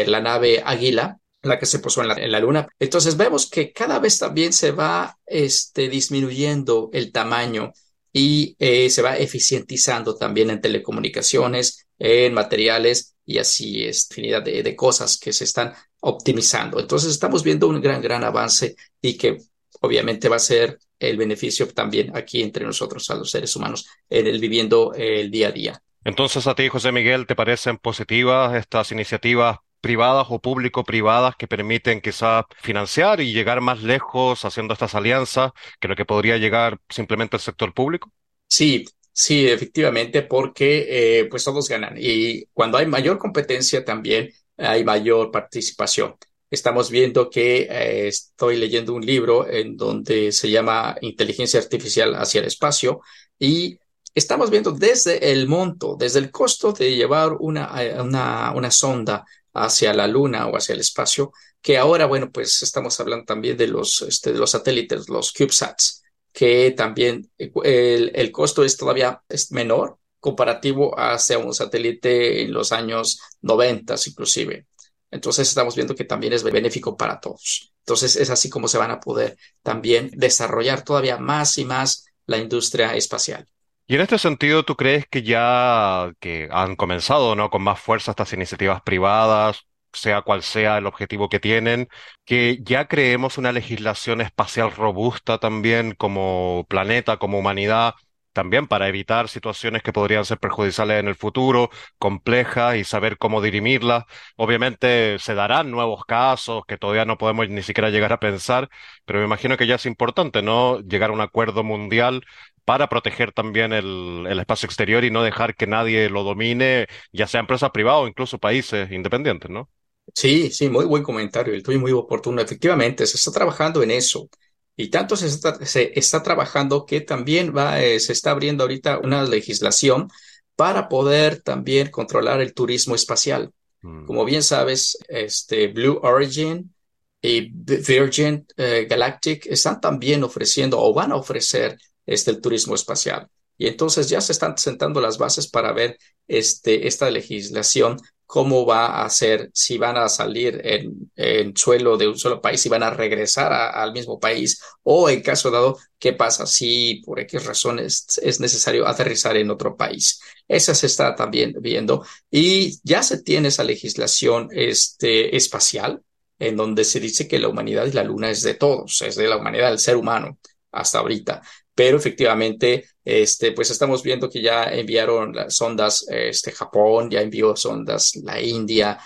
[0.00, 2.68] eh, la nave Águila, la que se posó en la, Luna.
[2.78, 7.72] Entonces vemos que cada vez también se va este, disminuyendo el tamaño
[8.12, 14.62] y eh, se va eficientizando también en telecomunicaciones, en materiales y así es infinidad de,
[14.62, 16.78] de cosas que se están optimizando.
[16.78, 19.38] Entonces estamos viendo un gran, gran avance y que
[19.80, 24.26] obviamente va a ser el beneficio también aquí entre nosotros, a los seres humanos, en
[24.26, 25.82] el viviendo el día a día.
[26.04, 32.00] Entonces, a ti, José Miguel, ¿te parecen positivas estas iniciativas privadas o público-privadas que permiten
[32.00, 37.36] quizás financiar y llegar más lejos haciendo estas alianzas que lo que podría llegar simplemente
[37.36, 38.10] el sector público?
[38.48, 44.84] Sí, sí, efectivamente, porque eh, pues todos ganan y cuando hay mayor competencia también hay
[44.84, 46.16] mayor participación
[46.52, 52.42] estamos viendo que eh, estoy leyendo un libro en donde se llama Inteligencia Artificial hacia
[52.42, 53.00] el espacio
[53.38, 53.78] y
[54.14, 59.24] estamos viendo desde el monto, desde el costo de llevar una, eh, una, una sonda
[59.54, 63.68] hacia la luna o hacia el espacio, que ahora, bueno, pues estamos hablando también de
[63.68, 69.22] los, este, de los satélites, los CubeSats, que también eh, el, el costo es todavía
[69.28, 74.66] es menor comparativo hacia un satélite en los años 90 inclusive.
[75.10, 77.72] Entonces estamos viendo que también es benéfico para todos.
[77.80, 82.38] Entonces es así como se van a poder también desarrollar todavía más y más la
[82.38, 83.46] industria espacial.
[83.86, 87.50] Y en este sentido, ¿tú crees que ya que han comenzado, ¿no?
[87.50, 91.88] con más fuerza estas iniciativas privadas, sea cual sea el objetivo que tienen,
[92.24, 97.92] que ya creemos una legislación espacial robusta también como planeta, como humanidad,
[98.32, 101.68] también para evitar situaciones que podrían ser perjudiciales en el futuro,
[101.98, 104.04] complejas y saber cómo dirimirlas.
[104.36, 108.70] Obviamente se darán nuevos casos que todavía no podemos ni siquiera llegar a pensar,
[109.04, 110.80] pero me imagino que ya es importante, ¿no?
[110.80, 112.24] Llegar a un acuerdo mundial
[112.64, 117.26] para proteger también el, el espacio exterior y no dejar que nadie lo domine, ya
[117.26, 119.68] sea empresas privadas o incluso países independientes, ¿no?
[120.14, 122.42] Sí, sí, muy buen comentario, el tuyo muy oportuno.
[122.42, 124.28] Efectivamente, se está trabajando en eso.
[124.76, 128.98] Y tanto se está, se está trabajando que también va, eh, se está abriendo ahorita
[128.98, 130.08] una legislación
[130.56, 133.52] para poder también controlar el turismo espacial.
[133.82, 134.06] Mm.
[134.06, 136.74] Como bien sabes, este Blue Origin
[137.20, 143.28] y Virgin eh, Galactic están también ofreciendo o van a ofrecer este el turismo espacial.
[143.58, 147.98] Y entonces ya se están sentando las bases para ver este, esta legislación
[148.32, 152.62] cómo va a ser, si van a salir en, en suelo de un solo país,
[152.62, 157.20] si van a regresar al mismo país, o en caso dado, qué pasa si por
[157.20, 160.18] X razones es necesario aterrizar en otro país.
[160.48, 166.00] Esa se está también viendo y ya se tiene esa legislación este, espacial
[166.38, 169.28] en donde se dice que la humanidad y la luna es de todos, es de
[169.28, 170.38] la humanidad del ser humano
[170.70, 171.42] hasta ahorita
[171.74, 177.56] pero efectivamente, este, pues estamos viendo que ya enviaron las sondas, este, Japón, ya envió
[177.56, 178.98] sondas la India,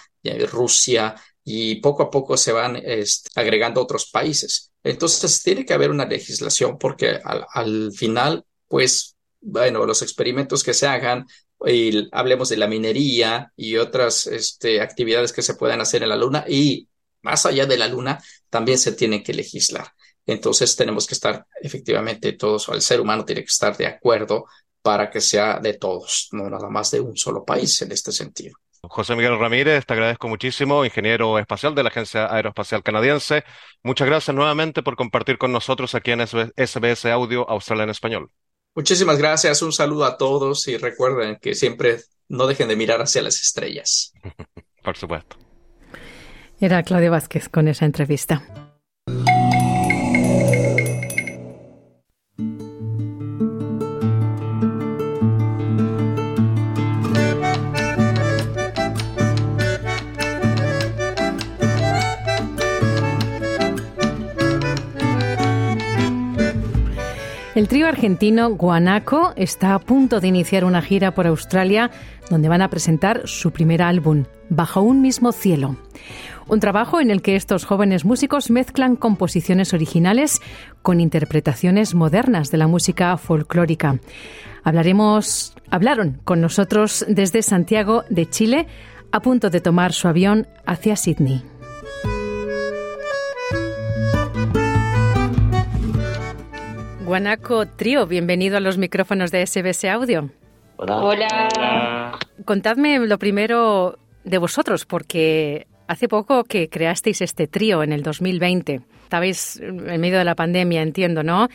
[0.51, 4.73] Rusia, y poco a poco se van este, agregando otros países.
[4.83, 10.75] Entonces, tiene que haber una legislación porque al, al final, pues, bueno, los experimentos que
[10.75, 11.27] se hagan,
[11.65, 16.17] y hablemos de la minería y otras este, actividades que se puedan hacer en la
[16.17, 16.89] Luna y
[17.23, 19.89] más allá de la Luna, también se tienen que legislar.
[20.27, 24.47] Entonces tenemos que estar efectivamente todos, o el ser humano tiene que estar de acuerdo
[24.83, 28.57] para que sea de todos, no nada más de un solo país en este sentido.
[28.83, 33.45] José Miguel Ramírez, te agradezco muchísimo, ingeniero espacial de la Agencia Aeroespacial Canadiense.
[33.83, 38.31] Muchas gracias nuevamente por compartir con nosotros aquí en SBS Audio Australia en Español.
[38.75, 43.23] Muchísimas gracias, un saludo a todos y recuerden que siempre no dejen de mirar hacia
[43.23, 44.13] las estrellas.
[44.85, 45.37] Por supuesto.
[46.61, 48.66] Era Claudio Vázquez con esa entrevista.
[67.57, 71.91] El trío argentino Guanaco está a punto de iniciar una gira por Australia
[72.29, 75.77] donde van a presentar su primer álbum, Bajo un mismo cielo.
[76.49, 80.43] Un trabajo en el que estos jóvenes músicos mezclan composiciones originales
[80.83, 84.01] con interpretaciones modernas de la música folclórica.
[84.63, 88.67] Hablaremos, hablaron con nosotros desde Santiago de Chile,
[89.13, 91.43] a punto de tomar su avión hacia Sydney.
[97.07, 100.29] Guanaco Trío, bienvenido a los micrófonos de SBS Audio.
[100.77, 100.97] Hola.
[100.97, 102.19] Hola.
[102.45, 108.81] Contadme lo primero de vosotros, porque hace poco que creasteis este trío en el 2020.
[109.05, 111.47] Estabais en medio de la pandemia, entiendo, ¿no?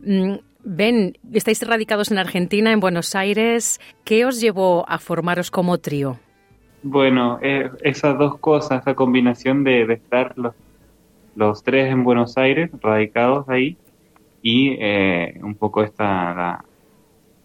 [0.00, 3.80] Ven, mm, estáis radicados en Argentina, en Buenos Aires.
[4.02, 6.18] ¿Qué os llevó a formaros como trío?
[6.82, 10.56] Bueno, eh, esas dos cosas, esa combinación de, estar los,
[11.36, 13.76] los tres en Buenos Aires, radicados ahí,
[14.42, 16.64] y eh, un poco esta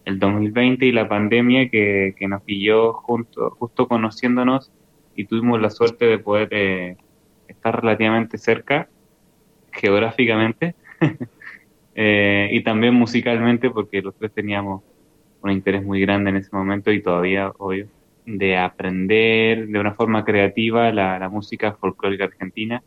[0.05, 4.71] el 2020 y la pandemia que, nos pilló junto, justo conociéndonos
[5.15, 6.97] y tuvimos la suerte de poder eh,
[7.47, 8.87] estar relativamente cerca
[9.71, 10.75] geográficamente
[11.95, 14.83] eh, y también musicalmente porque los tres teníamos
[15.41, 17.87] un interés muy grande en ese momento y todavía obvio
[18.25, 22.81] de aprender de una forma creativa la, la música folclórica argentina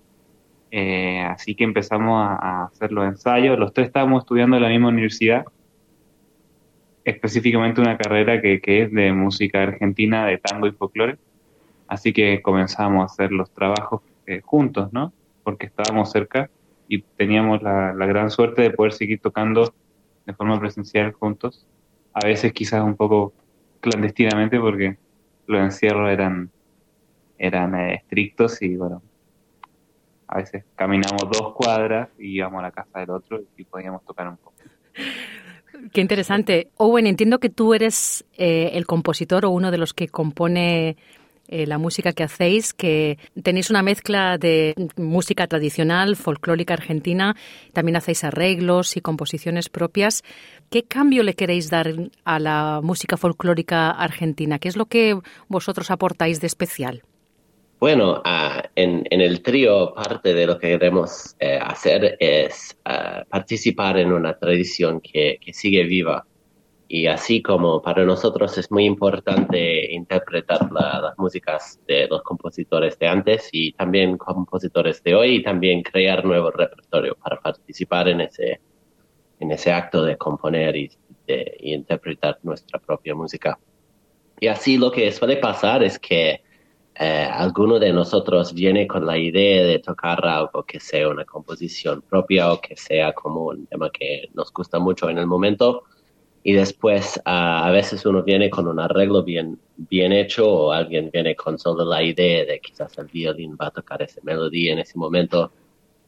[0.70, 3.58] eh, así que empezamos a, hacer los ensayos.
[3.58, 5.44] Los tres estábamos estudiando en la misma universidad,
[7.04, 11.18] específicamente una carrera que, es de música argentina, de tango y folclore.
[11.86, 15.12] Así que comenzamos a hacer los trabajos eh, juntos, ¿no?
[15.42, 16.50] Porque estábamos cerca
[16.86, 19.72] y teníamos la, gran suerte de poder seguir tocando
[20.26, 21.66] de forma presencial juntos.
[22.12, 23.32] A veces quizás un poco
[23.80, 24.98] clandestinamente porque
[25.46, 26.50] los encierros eran,
[27.38, 29.02] eran eh, estrictos y bueno,
[30.28, 34.28] a veces caminamos dos cuadras y íbamos a la casa del otro y podíamos tocar
[34.28, 34.54] un poco.
[35.92, 36.68] Qué interesante.
[36.76, 40.96] Owen, entiendo que tú eres eh, el compositor o uno de los que compone
[41.46, 47.36] eh, la música que hacéis, que tenéis una mezcla de música tradicional, folclórica argentina,
[47.72, 50.24] también hacéis arreglos y composiciones propias.
[50.68, 54.58] ¿Qué cambio le queréis dar a la música folclórica argentina?
[54.58, 55.18] ¿Qué es lo que
[55.48, 57.02] vosotros aportáis de especial?
[57.80, 63.98] Bueno, ah, en, el trío parte de lo que queremos eh, hacer es ah, participar
[63.98, 66.26] en una tradición que, sigue viva.
[66.88, 73.06] Y así como para nosotros es muy importante interpretar las músicas de los compositores de
[73.06, 78.60] antes y también compositores de hoy y también crear nuevo repertorio para participar en ese,
[79.38, 80.90] en ese acto de componer y,
[81.28, 83.56] y interpretar nuestra propia música.
[84.40, 86.47] Y así lo que suele pasar es que
[87.00, 92.02] eh, alguno de nosotros viene con la idea de tocar algo que sea una composición
[92.02, 95.84] propia o que sea como un tema que nos gusta mucho en el momento
[96.42, 101.36] y después a veces uno viene con un arreglo bien, bien hecho o alguien viene
[101.36, 104.98] con solo la idea de quizás el violín va a tocar esa melodía en ese
[104.98, 105.52] momento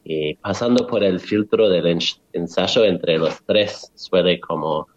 [0.03, 1.99] y pasando por el filtro del
[2.33, 4.87] ensayo entre los tres suele como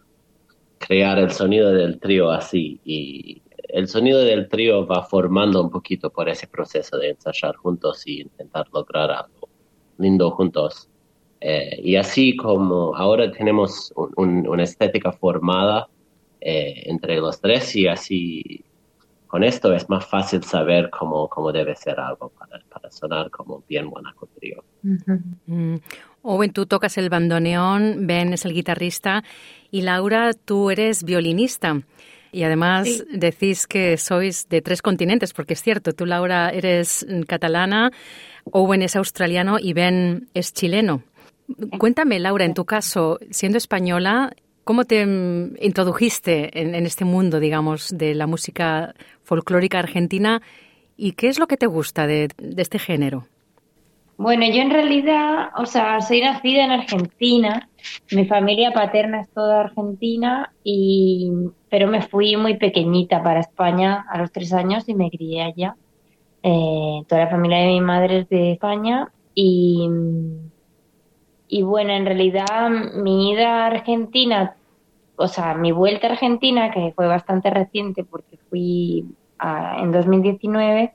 [0.77, 6.09] crear el sonido del trío así y el sonido del trío va formando un poquito
[6.09, 9.49] por ese proceso de ensayar juntos y intentar lograr algo
[9.97, 10.89] lindo juntos.
[11.41, 15.87] Eh, y así como ahora tenemos una estética formada
[16.41, 18.63] eh, entre los tres y así
[19.27, 23.63] con esto es más fácil saber cómo, cómo debe ser algo para, para sonar como
[23.67, 24.63] bien Monaco Trío.
[24.81, 25.75] Mm.
[26.21, 29.23] Owen, tú tocas el bandoneón, Ben es el guitarrista
[29.71, 31.81] y Laura, tú eres violinista.
[32.35, 37.91] Y además decís que sois de tres continentes, porque es cierto, tú Laura eres catalana,
[38.51, 41.01] Owen es australiano y Ben es chileno.
[41.79, 44.33] Cuéntame, Laura, en tu caso, siendo española,
[44.65, 50.41] ¿cómo te mm, introdujiste en, este mundo, digamos, de la música folclórica argentina
[50.97, 52.27] y qué es lo que te gusta de
[52.57, 53.29] este género?
[54.17, 57.69] Bueno, yo en realidad, o sea, soy nacida en Argentina,
[58.11, 61.31] mi familia paterna es toda argentina, y,
[61.69, 65.75] pero me fui muy pequeñita para España a los tres años y me crié allá.
[66.43, 69.89] Eh, toda la familia de mi madre es de España y,
[71.47, 74.55] y bueno, en realidad mi ida a Argentina
[75.17, 79.05] o sea, mi vuelta a Argentina, que fue bastante reciente porque fui
[79.79, 80.93] en 2019,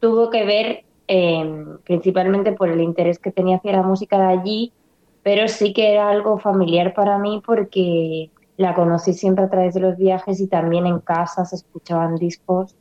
[0.00, 4.72] tuvo que ver eh, principalmente por el interés que tenía hacia la música de allí,
[5.22, 9.80] pero sí que era algo familiar para mí porque la conocí siempre a través de
[9.80, 12.74] los viajes y también en casa se escuchaban discos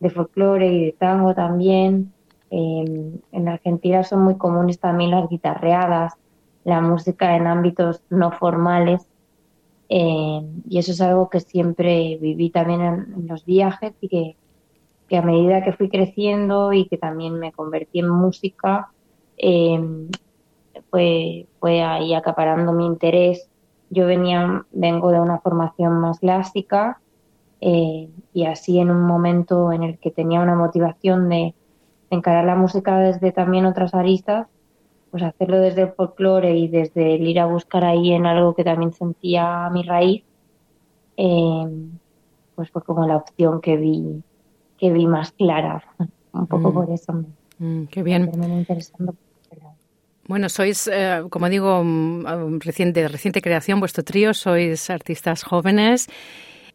[0.00, 2.12] de folclore y de tango también.
[2.50, 6.14] en Argentina son muy comunes también las guitarreadas,
[6.64, 9.06] la música en ámbitos no formales.
[9.88, 14.36] Eh, y eso es algo que siempre viví también en, los viajes y que,
[15.08, 18.90] que, a medida que fui creciendo y que también me convertí en música,
[19.36, 20.08] eh,
[20.90, 23.48] fue, fue ahí acaparando mi interés.
[23.90, 27.00] Yo venía, vengo de una formación más clásica
[27.60, 31.54] eh, y así en un momento en el que tenía una motivación de
[32.10, 34.46] encarar la música desde también otras aristas,
[35.10, 38.64] pues hacerlo desde el folclore y desde el ir a buscar ahí en algo que
[38.64, 40.24] también sentía mi raíz,
[41.16, 41.66] eh,
[42.54, 44.22] pues fue como la opción que vi,
[44.76, 45.82] que vi más clara.
[46.32, 46.74] Un poco Mm.
[46.74, 47.26] por eso me,
[47.58, 48.28] Mm, qué bien.
[48.36, 49.14] me interesando.
[50.26, 56.08] Bueno, sois, eh, como digo, mm, reciente, de reciente creación, vuestro trío, sois artistas jóvenes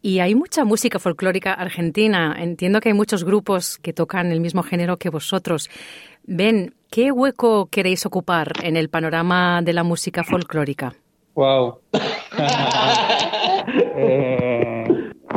[0.02, 2.36] y hay mucha música folclórica argentina.
[2.40, 5.70] Entiendo que hay muchos grupos que tocan el mismo género que vosotros.
[6.26, 10.94] Ben, ¿qué hueco queréis ocupar en el panorama de la música folclórica?
[11.34, 11.80] Wow.
[14.02, 14.86] Eh,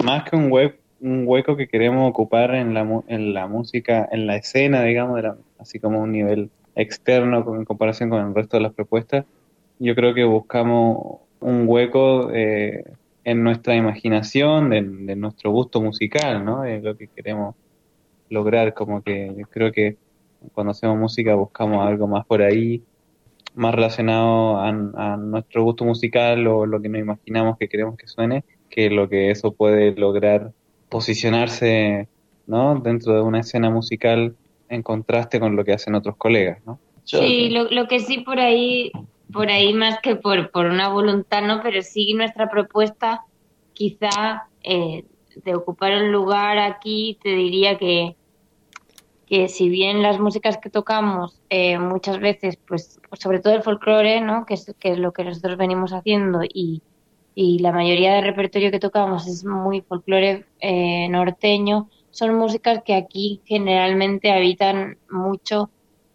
[0.04, 4.08] más que un, hue- un hueco que queremos ocupar en la, mu- en la música,
[4.10, 8.34] en la escena, digamos, de la- así como un nivel externo en comparación con el
[8.34, 9.24] resto de las propuestas,
[9.78, 12.84] yo creo que buscamos un hueco eh,
[13.24, 16.62] en nuestra imaginación, de, nuestro gusto musical, ¿no?
[16.62, 17.54] De lo que queremos
[18.30, 19.96] lograr, como que yo creo que
[20.54, 22.82] cuando hacemos música buscamos algo más por ahí,
[23.54, 28.08] más relacionado a, a nuestro gusto musical o lo que nos imaginamos que queremos que
[28.08, 30.52] suene, que lo que eso puede lograr
[30.88, 32.08] posicionarse
[32.46, 32.78] ¿no?
[32.80, 34.36] dentro de una escena musical
[34.72, 36.58] en contraste con lo que hacen otros colegas.
[36.64, 36.78] ¿no?
[37.04, 38.90] Sí, lo, lo que sí por ahí,
[39.32, 41.60] por ahí más que por, por una voluntad, ¿no?
[41.62, 43.24] Pero sí nuestra propuesta,
[43.74, 45.04] quizá eh,
[45.44, 48.16] de ocupar un lugar aquí, te diría que,
[49.26, 54.20] que si bien las músicas que tocamos eh, muchas veces, pues sobre todo el folclore,
[54.20, 54.46] ¿no?
[54.46, 56.80] Que es, que es lo que nosotros venimos haciendo y,
[57.34, 62.94] y la mayoría del repertorio que tocamos es muy folclore eh, norteño, son músicas que
[62.94, 65.70] aquí generalmente habitan mucho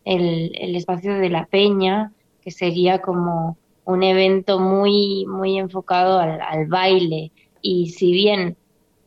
[0.06, 6.40] el, el espacio de la peña, que sería como un evento muy, muy enfocado al,
[6.40, 7.32] al baile.
[7.62, 8.56] Y si bien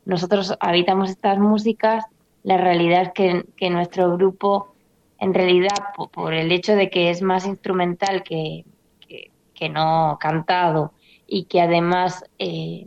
[0.05, 2.05] nosotros habitamos estas músicas,
[2.43, 4.74] la realidad es que, que nuestro grupo,
[5.18, 5.76] en realidad,
[6.12, 8.64] por, el hecho de que es más instrumental que,
[9.07, 10.93] que, que no cantado
[11.26, 12.86] y que además eh,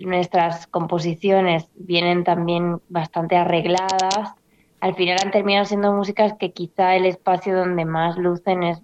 [0.00, 4.34] nuestras composiciones vienen también bastante arregladas,
[4.80, 8.82] al final han terminado siendo músicas que quizá el espacio donde más lucen es,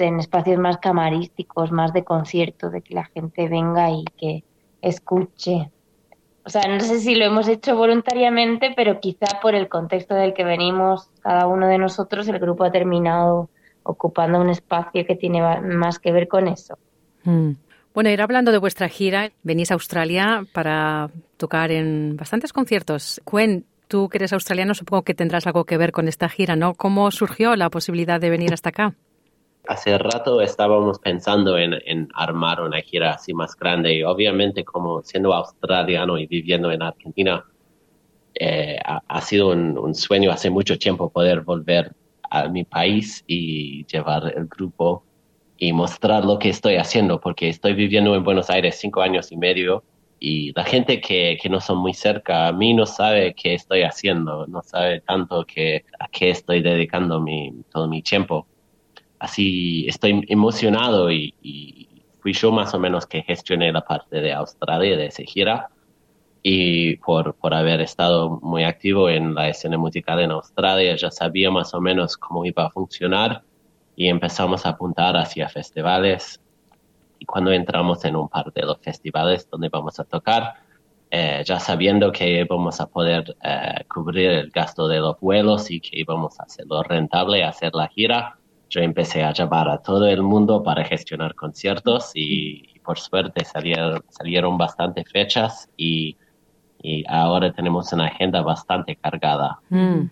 [0.00, 4.44] en espacios más camarísticos, más de concierto, de que la gente venga y que
[4.82, 5.70] escuche.
[6.44, 10.32] O sea, no sé si lo hemos hecho voluntariamente, pero quizá por el contexto del
[10.32, 13.50] que venimos cada uno de nosotros, el grupo ha terminado
[13.82, 16.78] ocupando un espacio que tiene más que ver con eso.
[17.24, 17.52] Mm.
[17.98, 23.20] Bueno, ir hablando de vuestra gira, venís a Australia para tocar en bastantes conciertos.
[23.24, 26.74] Cuen, tú que eres australiano, supongo que tendrás algo que ver con esta gira, ¿no?
[26.74, 28.94] ¿Cómo surgió la posibilidad de venir hasta acá?
[29.66, 35.02] Hace rato estábamos pensando en, en, armar una gira así más grande y obviamente como
[35.02, 37.44] siendo australiano y viviendo en Argentina,
[38.36, 41.90] eh, ha, ha, sido un, un, sueño hace mucho tiempo poder volver
[42.30, 45.02] a mi país y llevar el grupo
[45.58, 49.36] y mostrar lo que estoy haciendo, porque estoy viviendo en Buenos Aires cinco años y
[49.36, 49.82] medio
[50.20, 53.82] y la gente que, que no son muy cerca a mí no sabe qué estoy
[53.82, 58.46] haciendo, no sabe tanto que, a qué estoy dedicando mi, todo mi tiempo.
[59.18, 61.88] Así estoy emocionado y, y,
[62.20, 65.68] fui yo más o menos que gestioné la parte de Australia de esa gira
[66.42, 71.50] y por, por haber estado muy activo en la escena musical en Australia ya sabía
[71.50, 73.42] más o menos cómo iba a funcionar
[73.98, 76.40] y empezamos a apuntar hacia festivales
[77.18, 80.54] y cuando entramos en un par de los festivales donde vamos a tocar
[81.10, 85.80] eh, ya sabiendo que íbamos a poder eh, cubrir el gasto de los vuelos y
[85.80, 88.38] que íbamos a hacerlo rentable hacer la gira
[88.70, 94.04] yo empecé a llamar a todo el mundo para gestionar conciertos y, por suerte salieron,
[94.10, 96.16] salieron bastantes fechas y,
[96.82, 99.58] y, ahora tenemos una agenda bastante cargada.
[99.70, 100.10] Mm.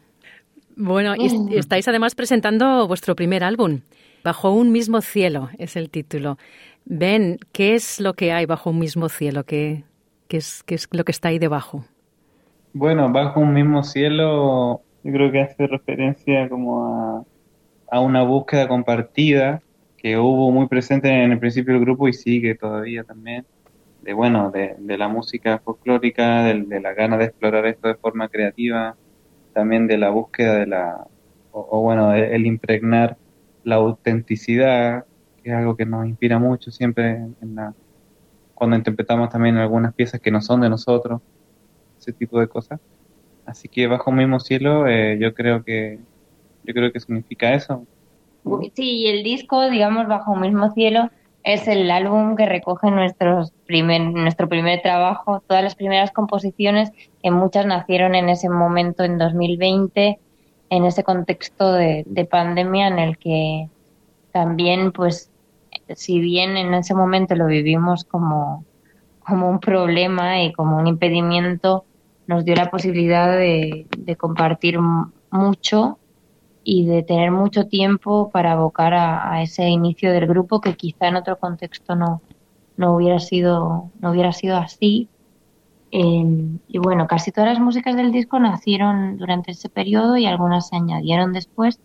[0.77, 3.81] Bueno, y estáis además presentando vuestro primer álbum,
[4.27, 6.37] Bajo un mismo cielo es el título.
[6.85, 9.45] Ben, ¿qué es lo que hay bajo un mismo cielo?
[9.45, 9.85] ¿Qué,
[10.27, 11.85] qué, es, qué es lo que está ahí debajo?
[12.72, 16.85] Bueno, bajo un mismo cielo, yo creo que hace referencia como
[17.89, 19.62] a, a una búsqueda compartida
[19.97, 23.47] que hubo muy presente en el principio del grupo y sigue todavía también,
[24.03, 27.95] de bueno, de, de la música folclórica, de, de, la gana de explorar esto de
[27.95, 28.97] forma creativa,
[29.57, 31.07] también de la búsqueda de la,
[31.51, 33.17] o, bueno, el, el impregnar
[33.65, 35.07] la autenticidad
[35.43, 37.73] que es algo que nos inspira mucho siempre en la,
[38.55, 41.23] cuando interpretamos también algunas piezas que no son de nosotros,
[41.99, 42.81] ese tipo de cosas.
[43.47, 46.01] Así que bajo un mismo cielo, eh, yo creo que
[46.65, 47.87] yo creo que significa eso.
[48.75, 51.11] Sí, y el disco, digamos, bajo un mismo cielo,
[51.47, 56.91] es el álbum que recoge nuestros primer, nuestro primer trabajo, todas las primeras composiciones,
[57.27, 60.20] que muchas nacieron en ese momento, en 2020,
[60.70, 63.68] en ese contexto de, de pandemia en el que
[64.31, 65.29] también, pues,
[65.97, 68.64] si bien en ese momento lo vivimos como,
[69.18, 71.85] como un problema y como un impedimento,
[72.29, 74.79] nos dio la posibilidad de, de compartir
[75.33, 75.99] mucho
[76.62, 81.09] y de tener mucho tiempo para abocar a, a, ese inicio del grupo que quizá
[81.09, 82.22] en otro contexto no,
[82.77, 85.09] no hubiera sido no hubiera sido así
[85.93, 90.68] eh, y bueno casi todas las músicas del disco nacieron durante ese periodo y algunas
[90.68, 91.80] se añadieron después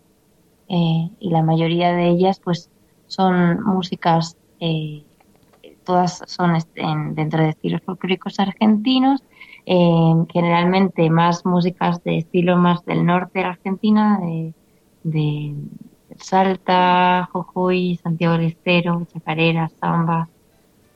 [0.68, 2.70] eh, y la mayoría de ellas pues
[3.06, 5.02] son músicas, eh,
[5.84, 9.22] todas son en, dentro de estilos folclóricos argentinos,
[9.66, 14.54] eh, generalmente más músicas de estilo más del norte de la Argentina, de,
[15.02, 15.54] de
[16.16, 20.30] Salta, Jujuy, Santiago del Estero, chacareras, zambas,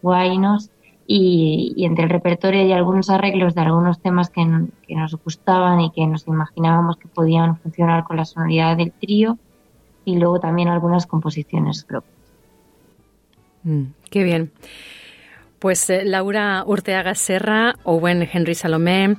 [0.00, 0.70] guainos,
[1.06, 4.44] y, y, entre el repertorio hay algunos arreglos de algunos temas que,
[4.86, 9.38] que nos gustaban y que nos imaginábamos que podían funcionar con la sonoridad del trío
[10.04, 12.16] y luego también algunas composiciones propias.
[13.62, 14.52] Mm, qué bien.
[15.58, 19.16] Pues eh, Laura Urteaga Serra, Owen Henry Salomé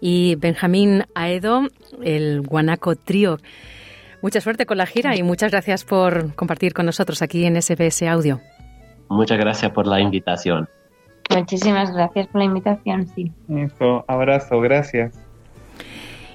[0.00, 1.68] y Benjamín Aedo,
[2.02, 3.38] el Guanaco Trío.
[4.22, 8.02] Mucha suerte con la gira y muchas gracias por compartir con nosotros aquí en SBS
[8.02, 8.40] Audio.
[9.08, 10.68] Muchas gracias por la invitación.
[11.30, 13.32] Muchísimas gracias por la invitación, sí.
[13.48, 15.18] Eso, abrazo, gracias.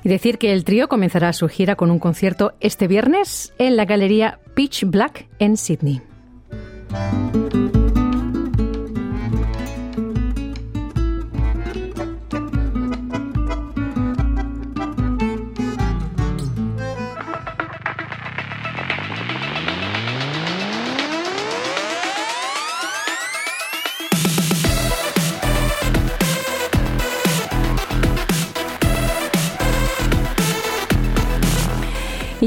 [0.03, 3.85] Y decir que el trío comenzará su gira con un concierto este viernes en la
[3.85, 6.01] galería Pitch Black en Sydney.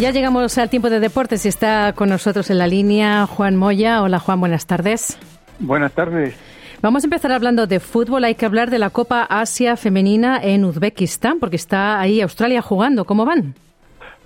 [0.03, 4.03] Ya llegamos al tiempo de deportes y está con nosotros en la línea Juan Moya.
[4.03, 5.17] Hola Juan, buenas tardes.
[5.61, 6.37] Buenas tardes.
[6.83, 8.25] Vamos a empezar hablando de fútbol.
[8.25, 13.05] Hay que hablar de la Copa Asia Femenina en Uzbekistán porque está ahí Australia jugando.
[13.05, 13.55] ¿Cómo van?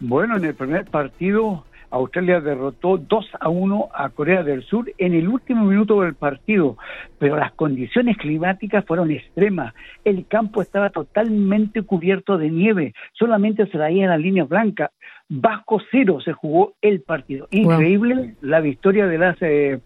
[0.00, 5.14] Bueno, en el primer partido Australia derrotó 2 a 1 a Corea del Sur en
[5.14, 6.76] el último minuto del partido,
[7.18, 9.74] pero las condiciones climáticas fueron extremas.
[10.04, 14.90] El campo estaba totalmente cubierto de nieve, solamente se veía la línea blanca.
[15.28, 17.48] Bajo cero se jugó el partido.
[17.50, 18.34] Increíble wow.
[18.42, 19.80] la victoria de las eh,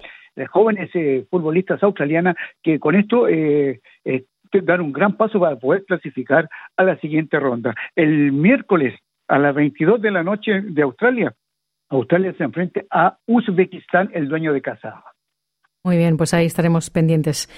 [0.50, 3.80] jóvenes eh, futbolistas australianas que con esto eh,
[4.52, 7.74] dan un gran paso para poder clasificar a la siguiente ronda.
[7.94, 8.94] El miércoles
[9.28, 11.34] a las 22 de la noche de Australia,
[11.90, 15.02] Australia se enfrenta a Uzbekistán, el dueño de casa.
[15.82, 17.48] Muy bien, pues ahí estaremos pendientes.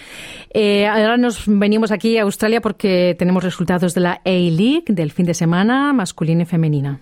[0.54, 5.26] Eh, ahora nos venimos aquí a Australia porque tenemos resultados de la A-League del fin
[5.26, 7.00] de semana, masculina y femenina.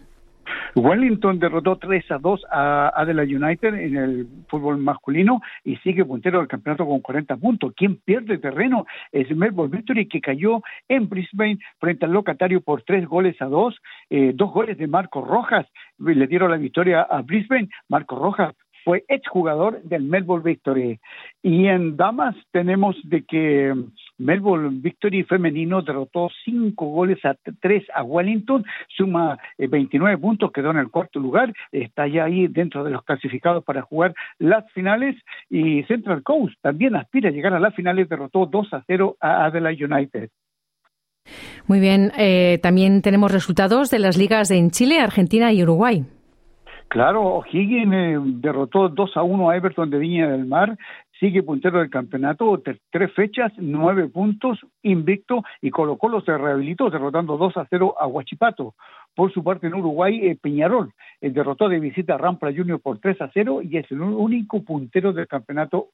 [0.74, 6.38] Wellington derrotó 3 a 2 a Adelaide United en el fútbol masculino y sigue puntero
[6.38, 7.72] del campeonato con 40 puntos.
[7.76, 13.06] Quien pierde terreno es Melbourne Victory que cayó en Brisbane frente al locatario por 3
[13.06, 13.76] goles a 2,
[14.10, 15.66] eh, dos goles de Marco Rojas
[15.98, 17.68] le dieron la victoria a Brisbane.
[17.88, 18.54] Marco Rojas
[18.84, 20.98] fue exjugador del Melbourne Victory.
[21.42, 23.74] Y en damas tenemos de que
[24.18, 30.70] Melbourne Victory femenino derrotó cinco goles a tres a Wellington, suma eh, 29 puntos, quedó
[30.70, 35.16] en el cuarto lugar, está ya ahí dentro de los clasificados para jugar las finales
[35.48, 39.46] y Central Coast también aspira a llegar a las finales, derrotó 2 a 0 a
[39.46, 40.30] Adelaide United.
[41.66, 46.04] Muy bien, eh, también tenemos resultados de las ligas en Chile, Argentina y Uruguay.
[46.91, 50.76] Claro, O'Higgins eh, derrotó 2 a 1 a Everton de Viña del Mar,
[51.20, 57.36] sigue puntero del campeonato, tres fechas, nueve puntos, invicto, y Colo Colo se rehabilitó derrotando
[57.36, 58.74] 2 a 0 a Huachipato.
[59.14, 62.99] Por su parte en Uruguay, eh, Peñarol eh, derrotó de visita a Rampla Junior por
[62.99, 65.91] 3 a 0 y es el único puntero del campeonato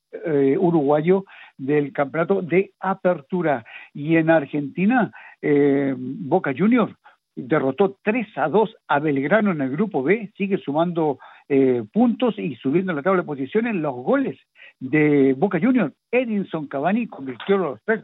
[0.59, 1.27] uruguayo
[1.59, 3.67] del campeonato de apertura.
[3.93, 6.97] Y en Argentina, Boca Junior
[7.37, 11.18] derrotó 3 a 2 a Belgrano en el grupo B, sigue sumando
[11.49, 14.37] eh, puntos y subiendo la tabla de posiciones los goles
[14.80, 15.95] de Boca Juniors.
[16.11, 18.01] Edinson Cavani convirtió los tres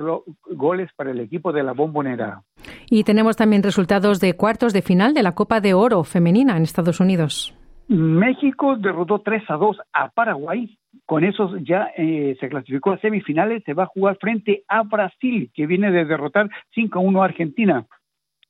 [0.50, 2.42] goles para el equipo de la Bombonera.
[2.90, 6.62] Y tenemos también resultados de cuartos de final de la Copa de Oro femenina en
[6.62, 7.54] Estados Unidos.
[7.88, 10.78] México derrotó 3 a 2 a Paraguay.
[11.04, 13.62] Con eso ya eh, se clasificó a semifinales.
[13.64, 17.24] Se va a jugar frente a Brasil, que viene de derrotar 5 a 1 a
[17.24, 17.86] Argentina.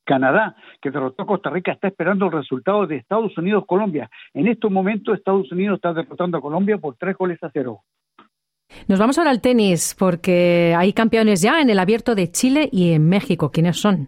[0.03, 4.09] Canadá, que derrotó a Costa Rica, está esperando el resultado de Estados Unidos-Colombia.
[4.33, 7.79] En estos momentos, Estados Unidos está derrotando a Colombia por tres goles a cero.
[8.87, 12.93] Nos vamos ahora al tenis, porque hay campeones ya en el abierto de Chile y
[12.93, 13.51] en México.
[13.51, 14.07] ¿Quiénes son?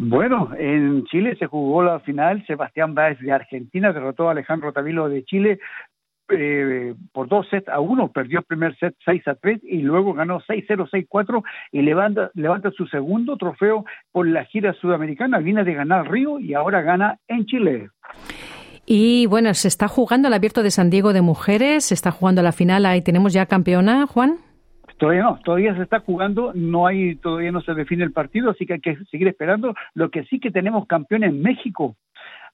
[0.00, 2.44] Bueno, en Chile se jugó la final.
[2.46, 5.58] Sebastián Báez de Argentina derrotó a Alejandro Tavilo de Chile
[6.30, 10.14] eh, por dos sets a uno, perdió el primer set 6 a 3 y luego
[10.14, 15.38] ganó 6-0, 6-4 y levanta, levanta su segundo trofeo por la gira sudamericana.
[15.38, 17.90] Viene de ganar Río y ahora gana en Chile.
[18.86, 22.42] Y bueno, se está jugando el abierto de San Diego de mujeres, se está jugando
[22.42, 24.38] la final, ahí tenemos ya campeona, Juan.
[24.98, 28.66] Todavía no, todavía se está jugando, no hay, todavía no se define el partido, así
[28.66, 29.74] que hay que seguir esperando.
[29.94, 31.96] Lo que sí que tenemos campeón en México,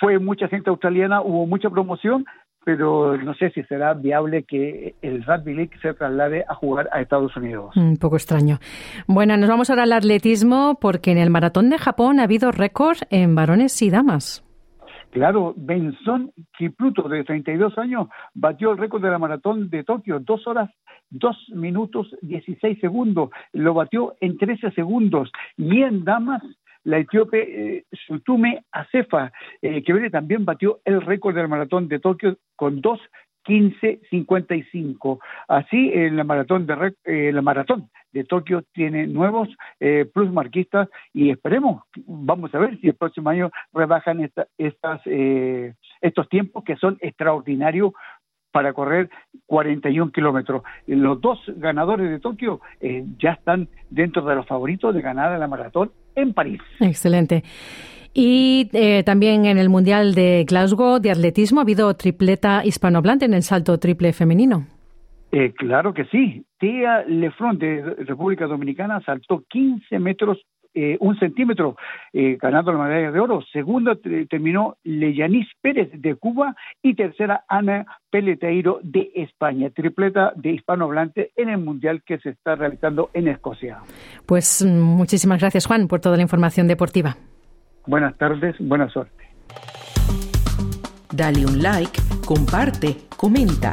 [0.00, 2.26] fue mucha gente australiana, hubo mucha promoción,
[2.64, 7.00] pero no sé si será viable que el Rugby League se traslade a jugar a
[7.00, 7.76] Estados Unidos.
[7.76, 8.58] Un poco extraño.
[9.06, 12.98] Bueno, nos vamos ahora al atletismo porque en el maratón de Japón ha habido récord
[13.10, 14.47] en varones y damas.
[15.10, 20.46] Claro, Benson Kipruto, de 32 años, batió el récord de la maratón de Tokio, dos
[20.46, 20.70] horas,
[21.08, 23.30] dos minutos, 16 segundos.
[23.52, 25.32] Lo batió en 13 segundos.
[25.56, 26.42] Y en damas,
[26.84, 29.32] la etíope eh, Sutume Acefa,
[29.62, 33.00] eh, que también batió el récord de la maratón de Tokio con dos
[33.46, 35.18] 15.55.
[35.48, 39.48] Así, en la maratón de eh, la maratón de Tokio tiene nuevos
[39.80, 45.74] eh, plus marquistas y esperemos, vamos a ver si el próximo año rebajan estas, eh,
[46.00, 47.92] estos tiempos que son extraordinarios
[48.50, 49.10] para correr
[49.46, 50.62] 41 kilómetros.
[50.86, 55.46] Los dos ganadores de Tokio eh, ya están dentro de los favoritos de ganar la
[55.46, 56.60] maratón en París.
[56.80, 57.44] Excelente.
[58.14, 63.34] Y eh, también en el Mundial de Glasgow de atletismo ha habido tripleta hispanohablante en
[63.34, 64.66] el salto triple femenino.
[65.30, 66.44] Eh, claro que sí.
[66.58, 70.38] Tía Lefron de República Dominicana saltó 15 metros,
[70.74, 71.76] eh, un centímetro,
[72.12, 73.42] eh, ganando la medalla de oro.
[73.52, 73.96] Segunda
[74.30, 79.70] terminó Leyanis Pérez de Cuba y tercera Ana Peleteiro de España.
[79.70, 83.78] Tripleta de hispanohablante en el Mundial que se está realizando en Escocia.
[84.26, 87.16] Pues mm, muchísimas gracias, Juan, por toda la información deportiva.
[87.86, 89.24] Buenas tardes, buena suerte.
[91.10, 93.72] Dale un like, comparte, comenta.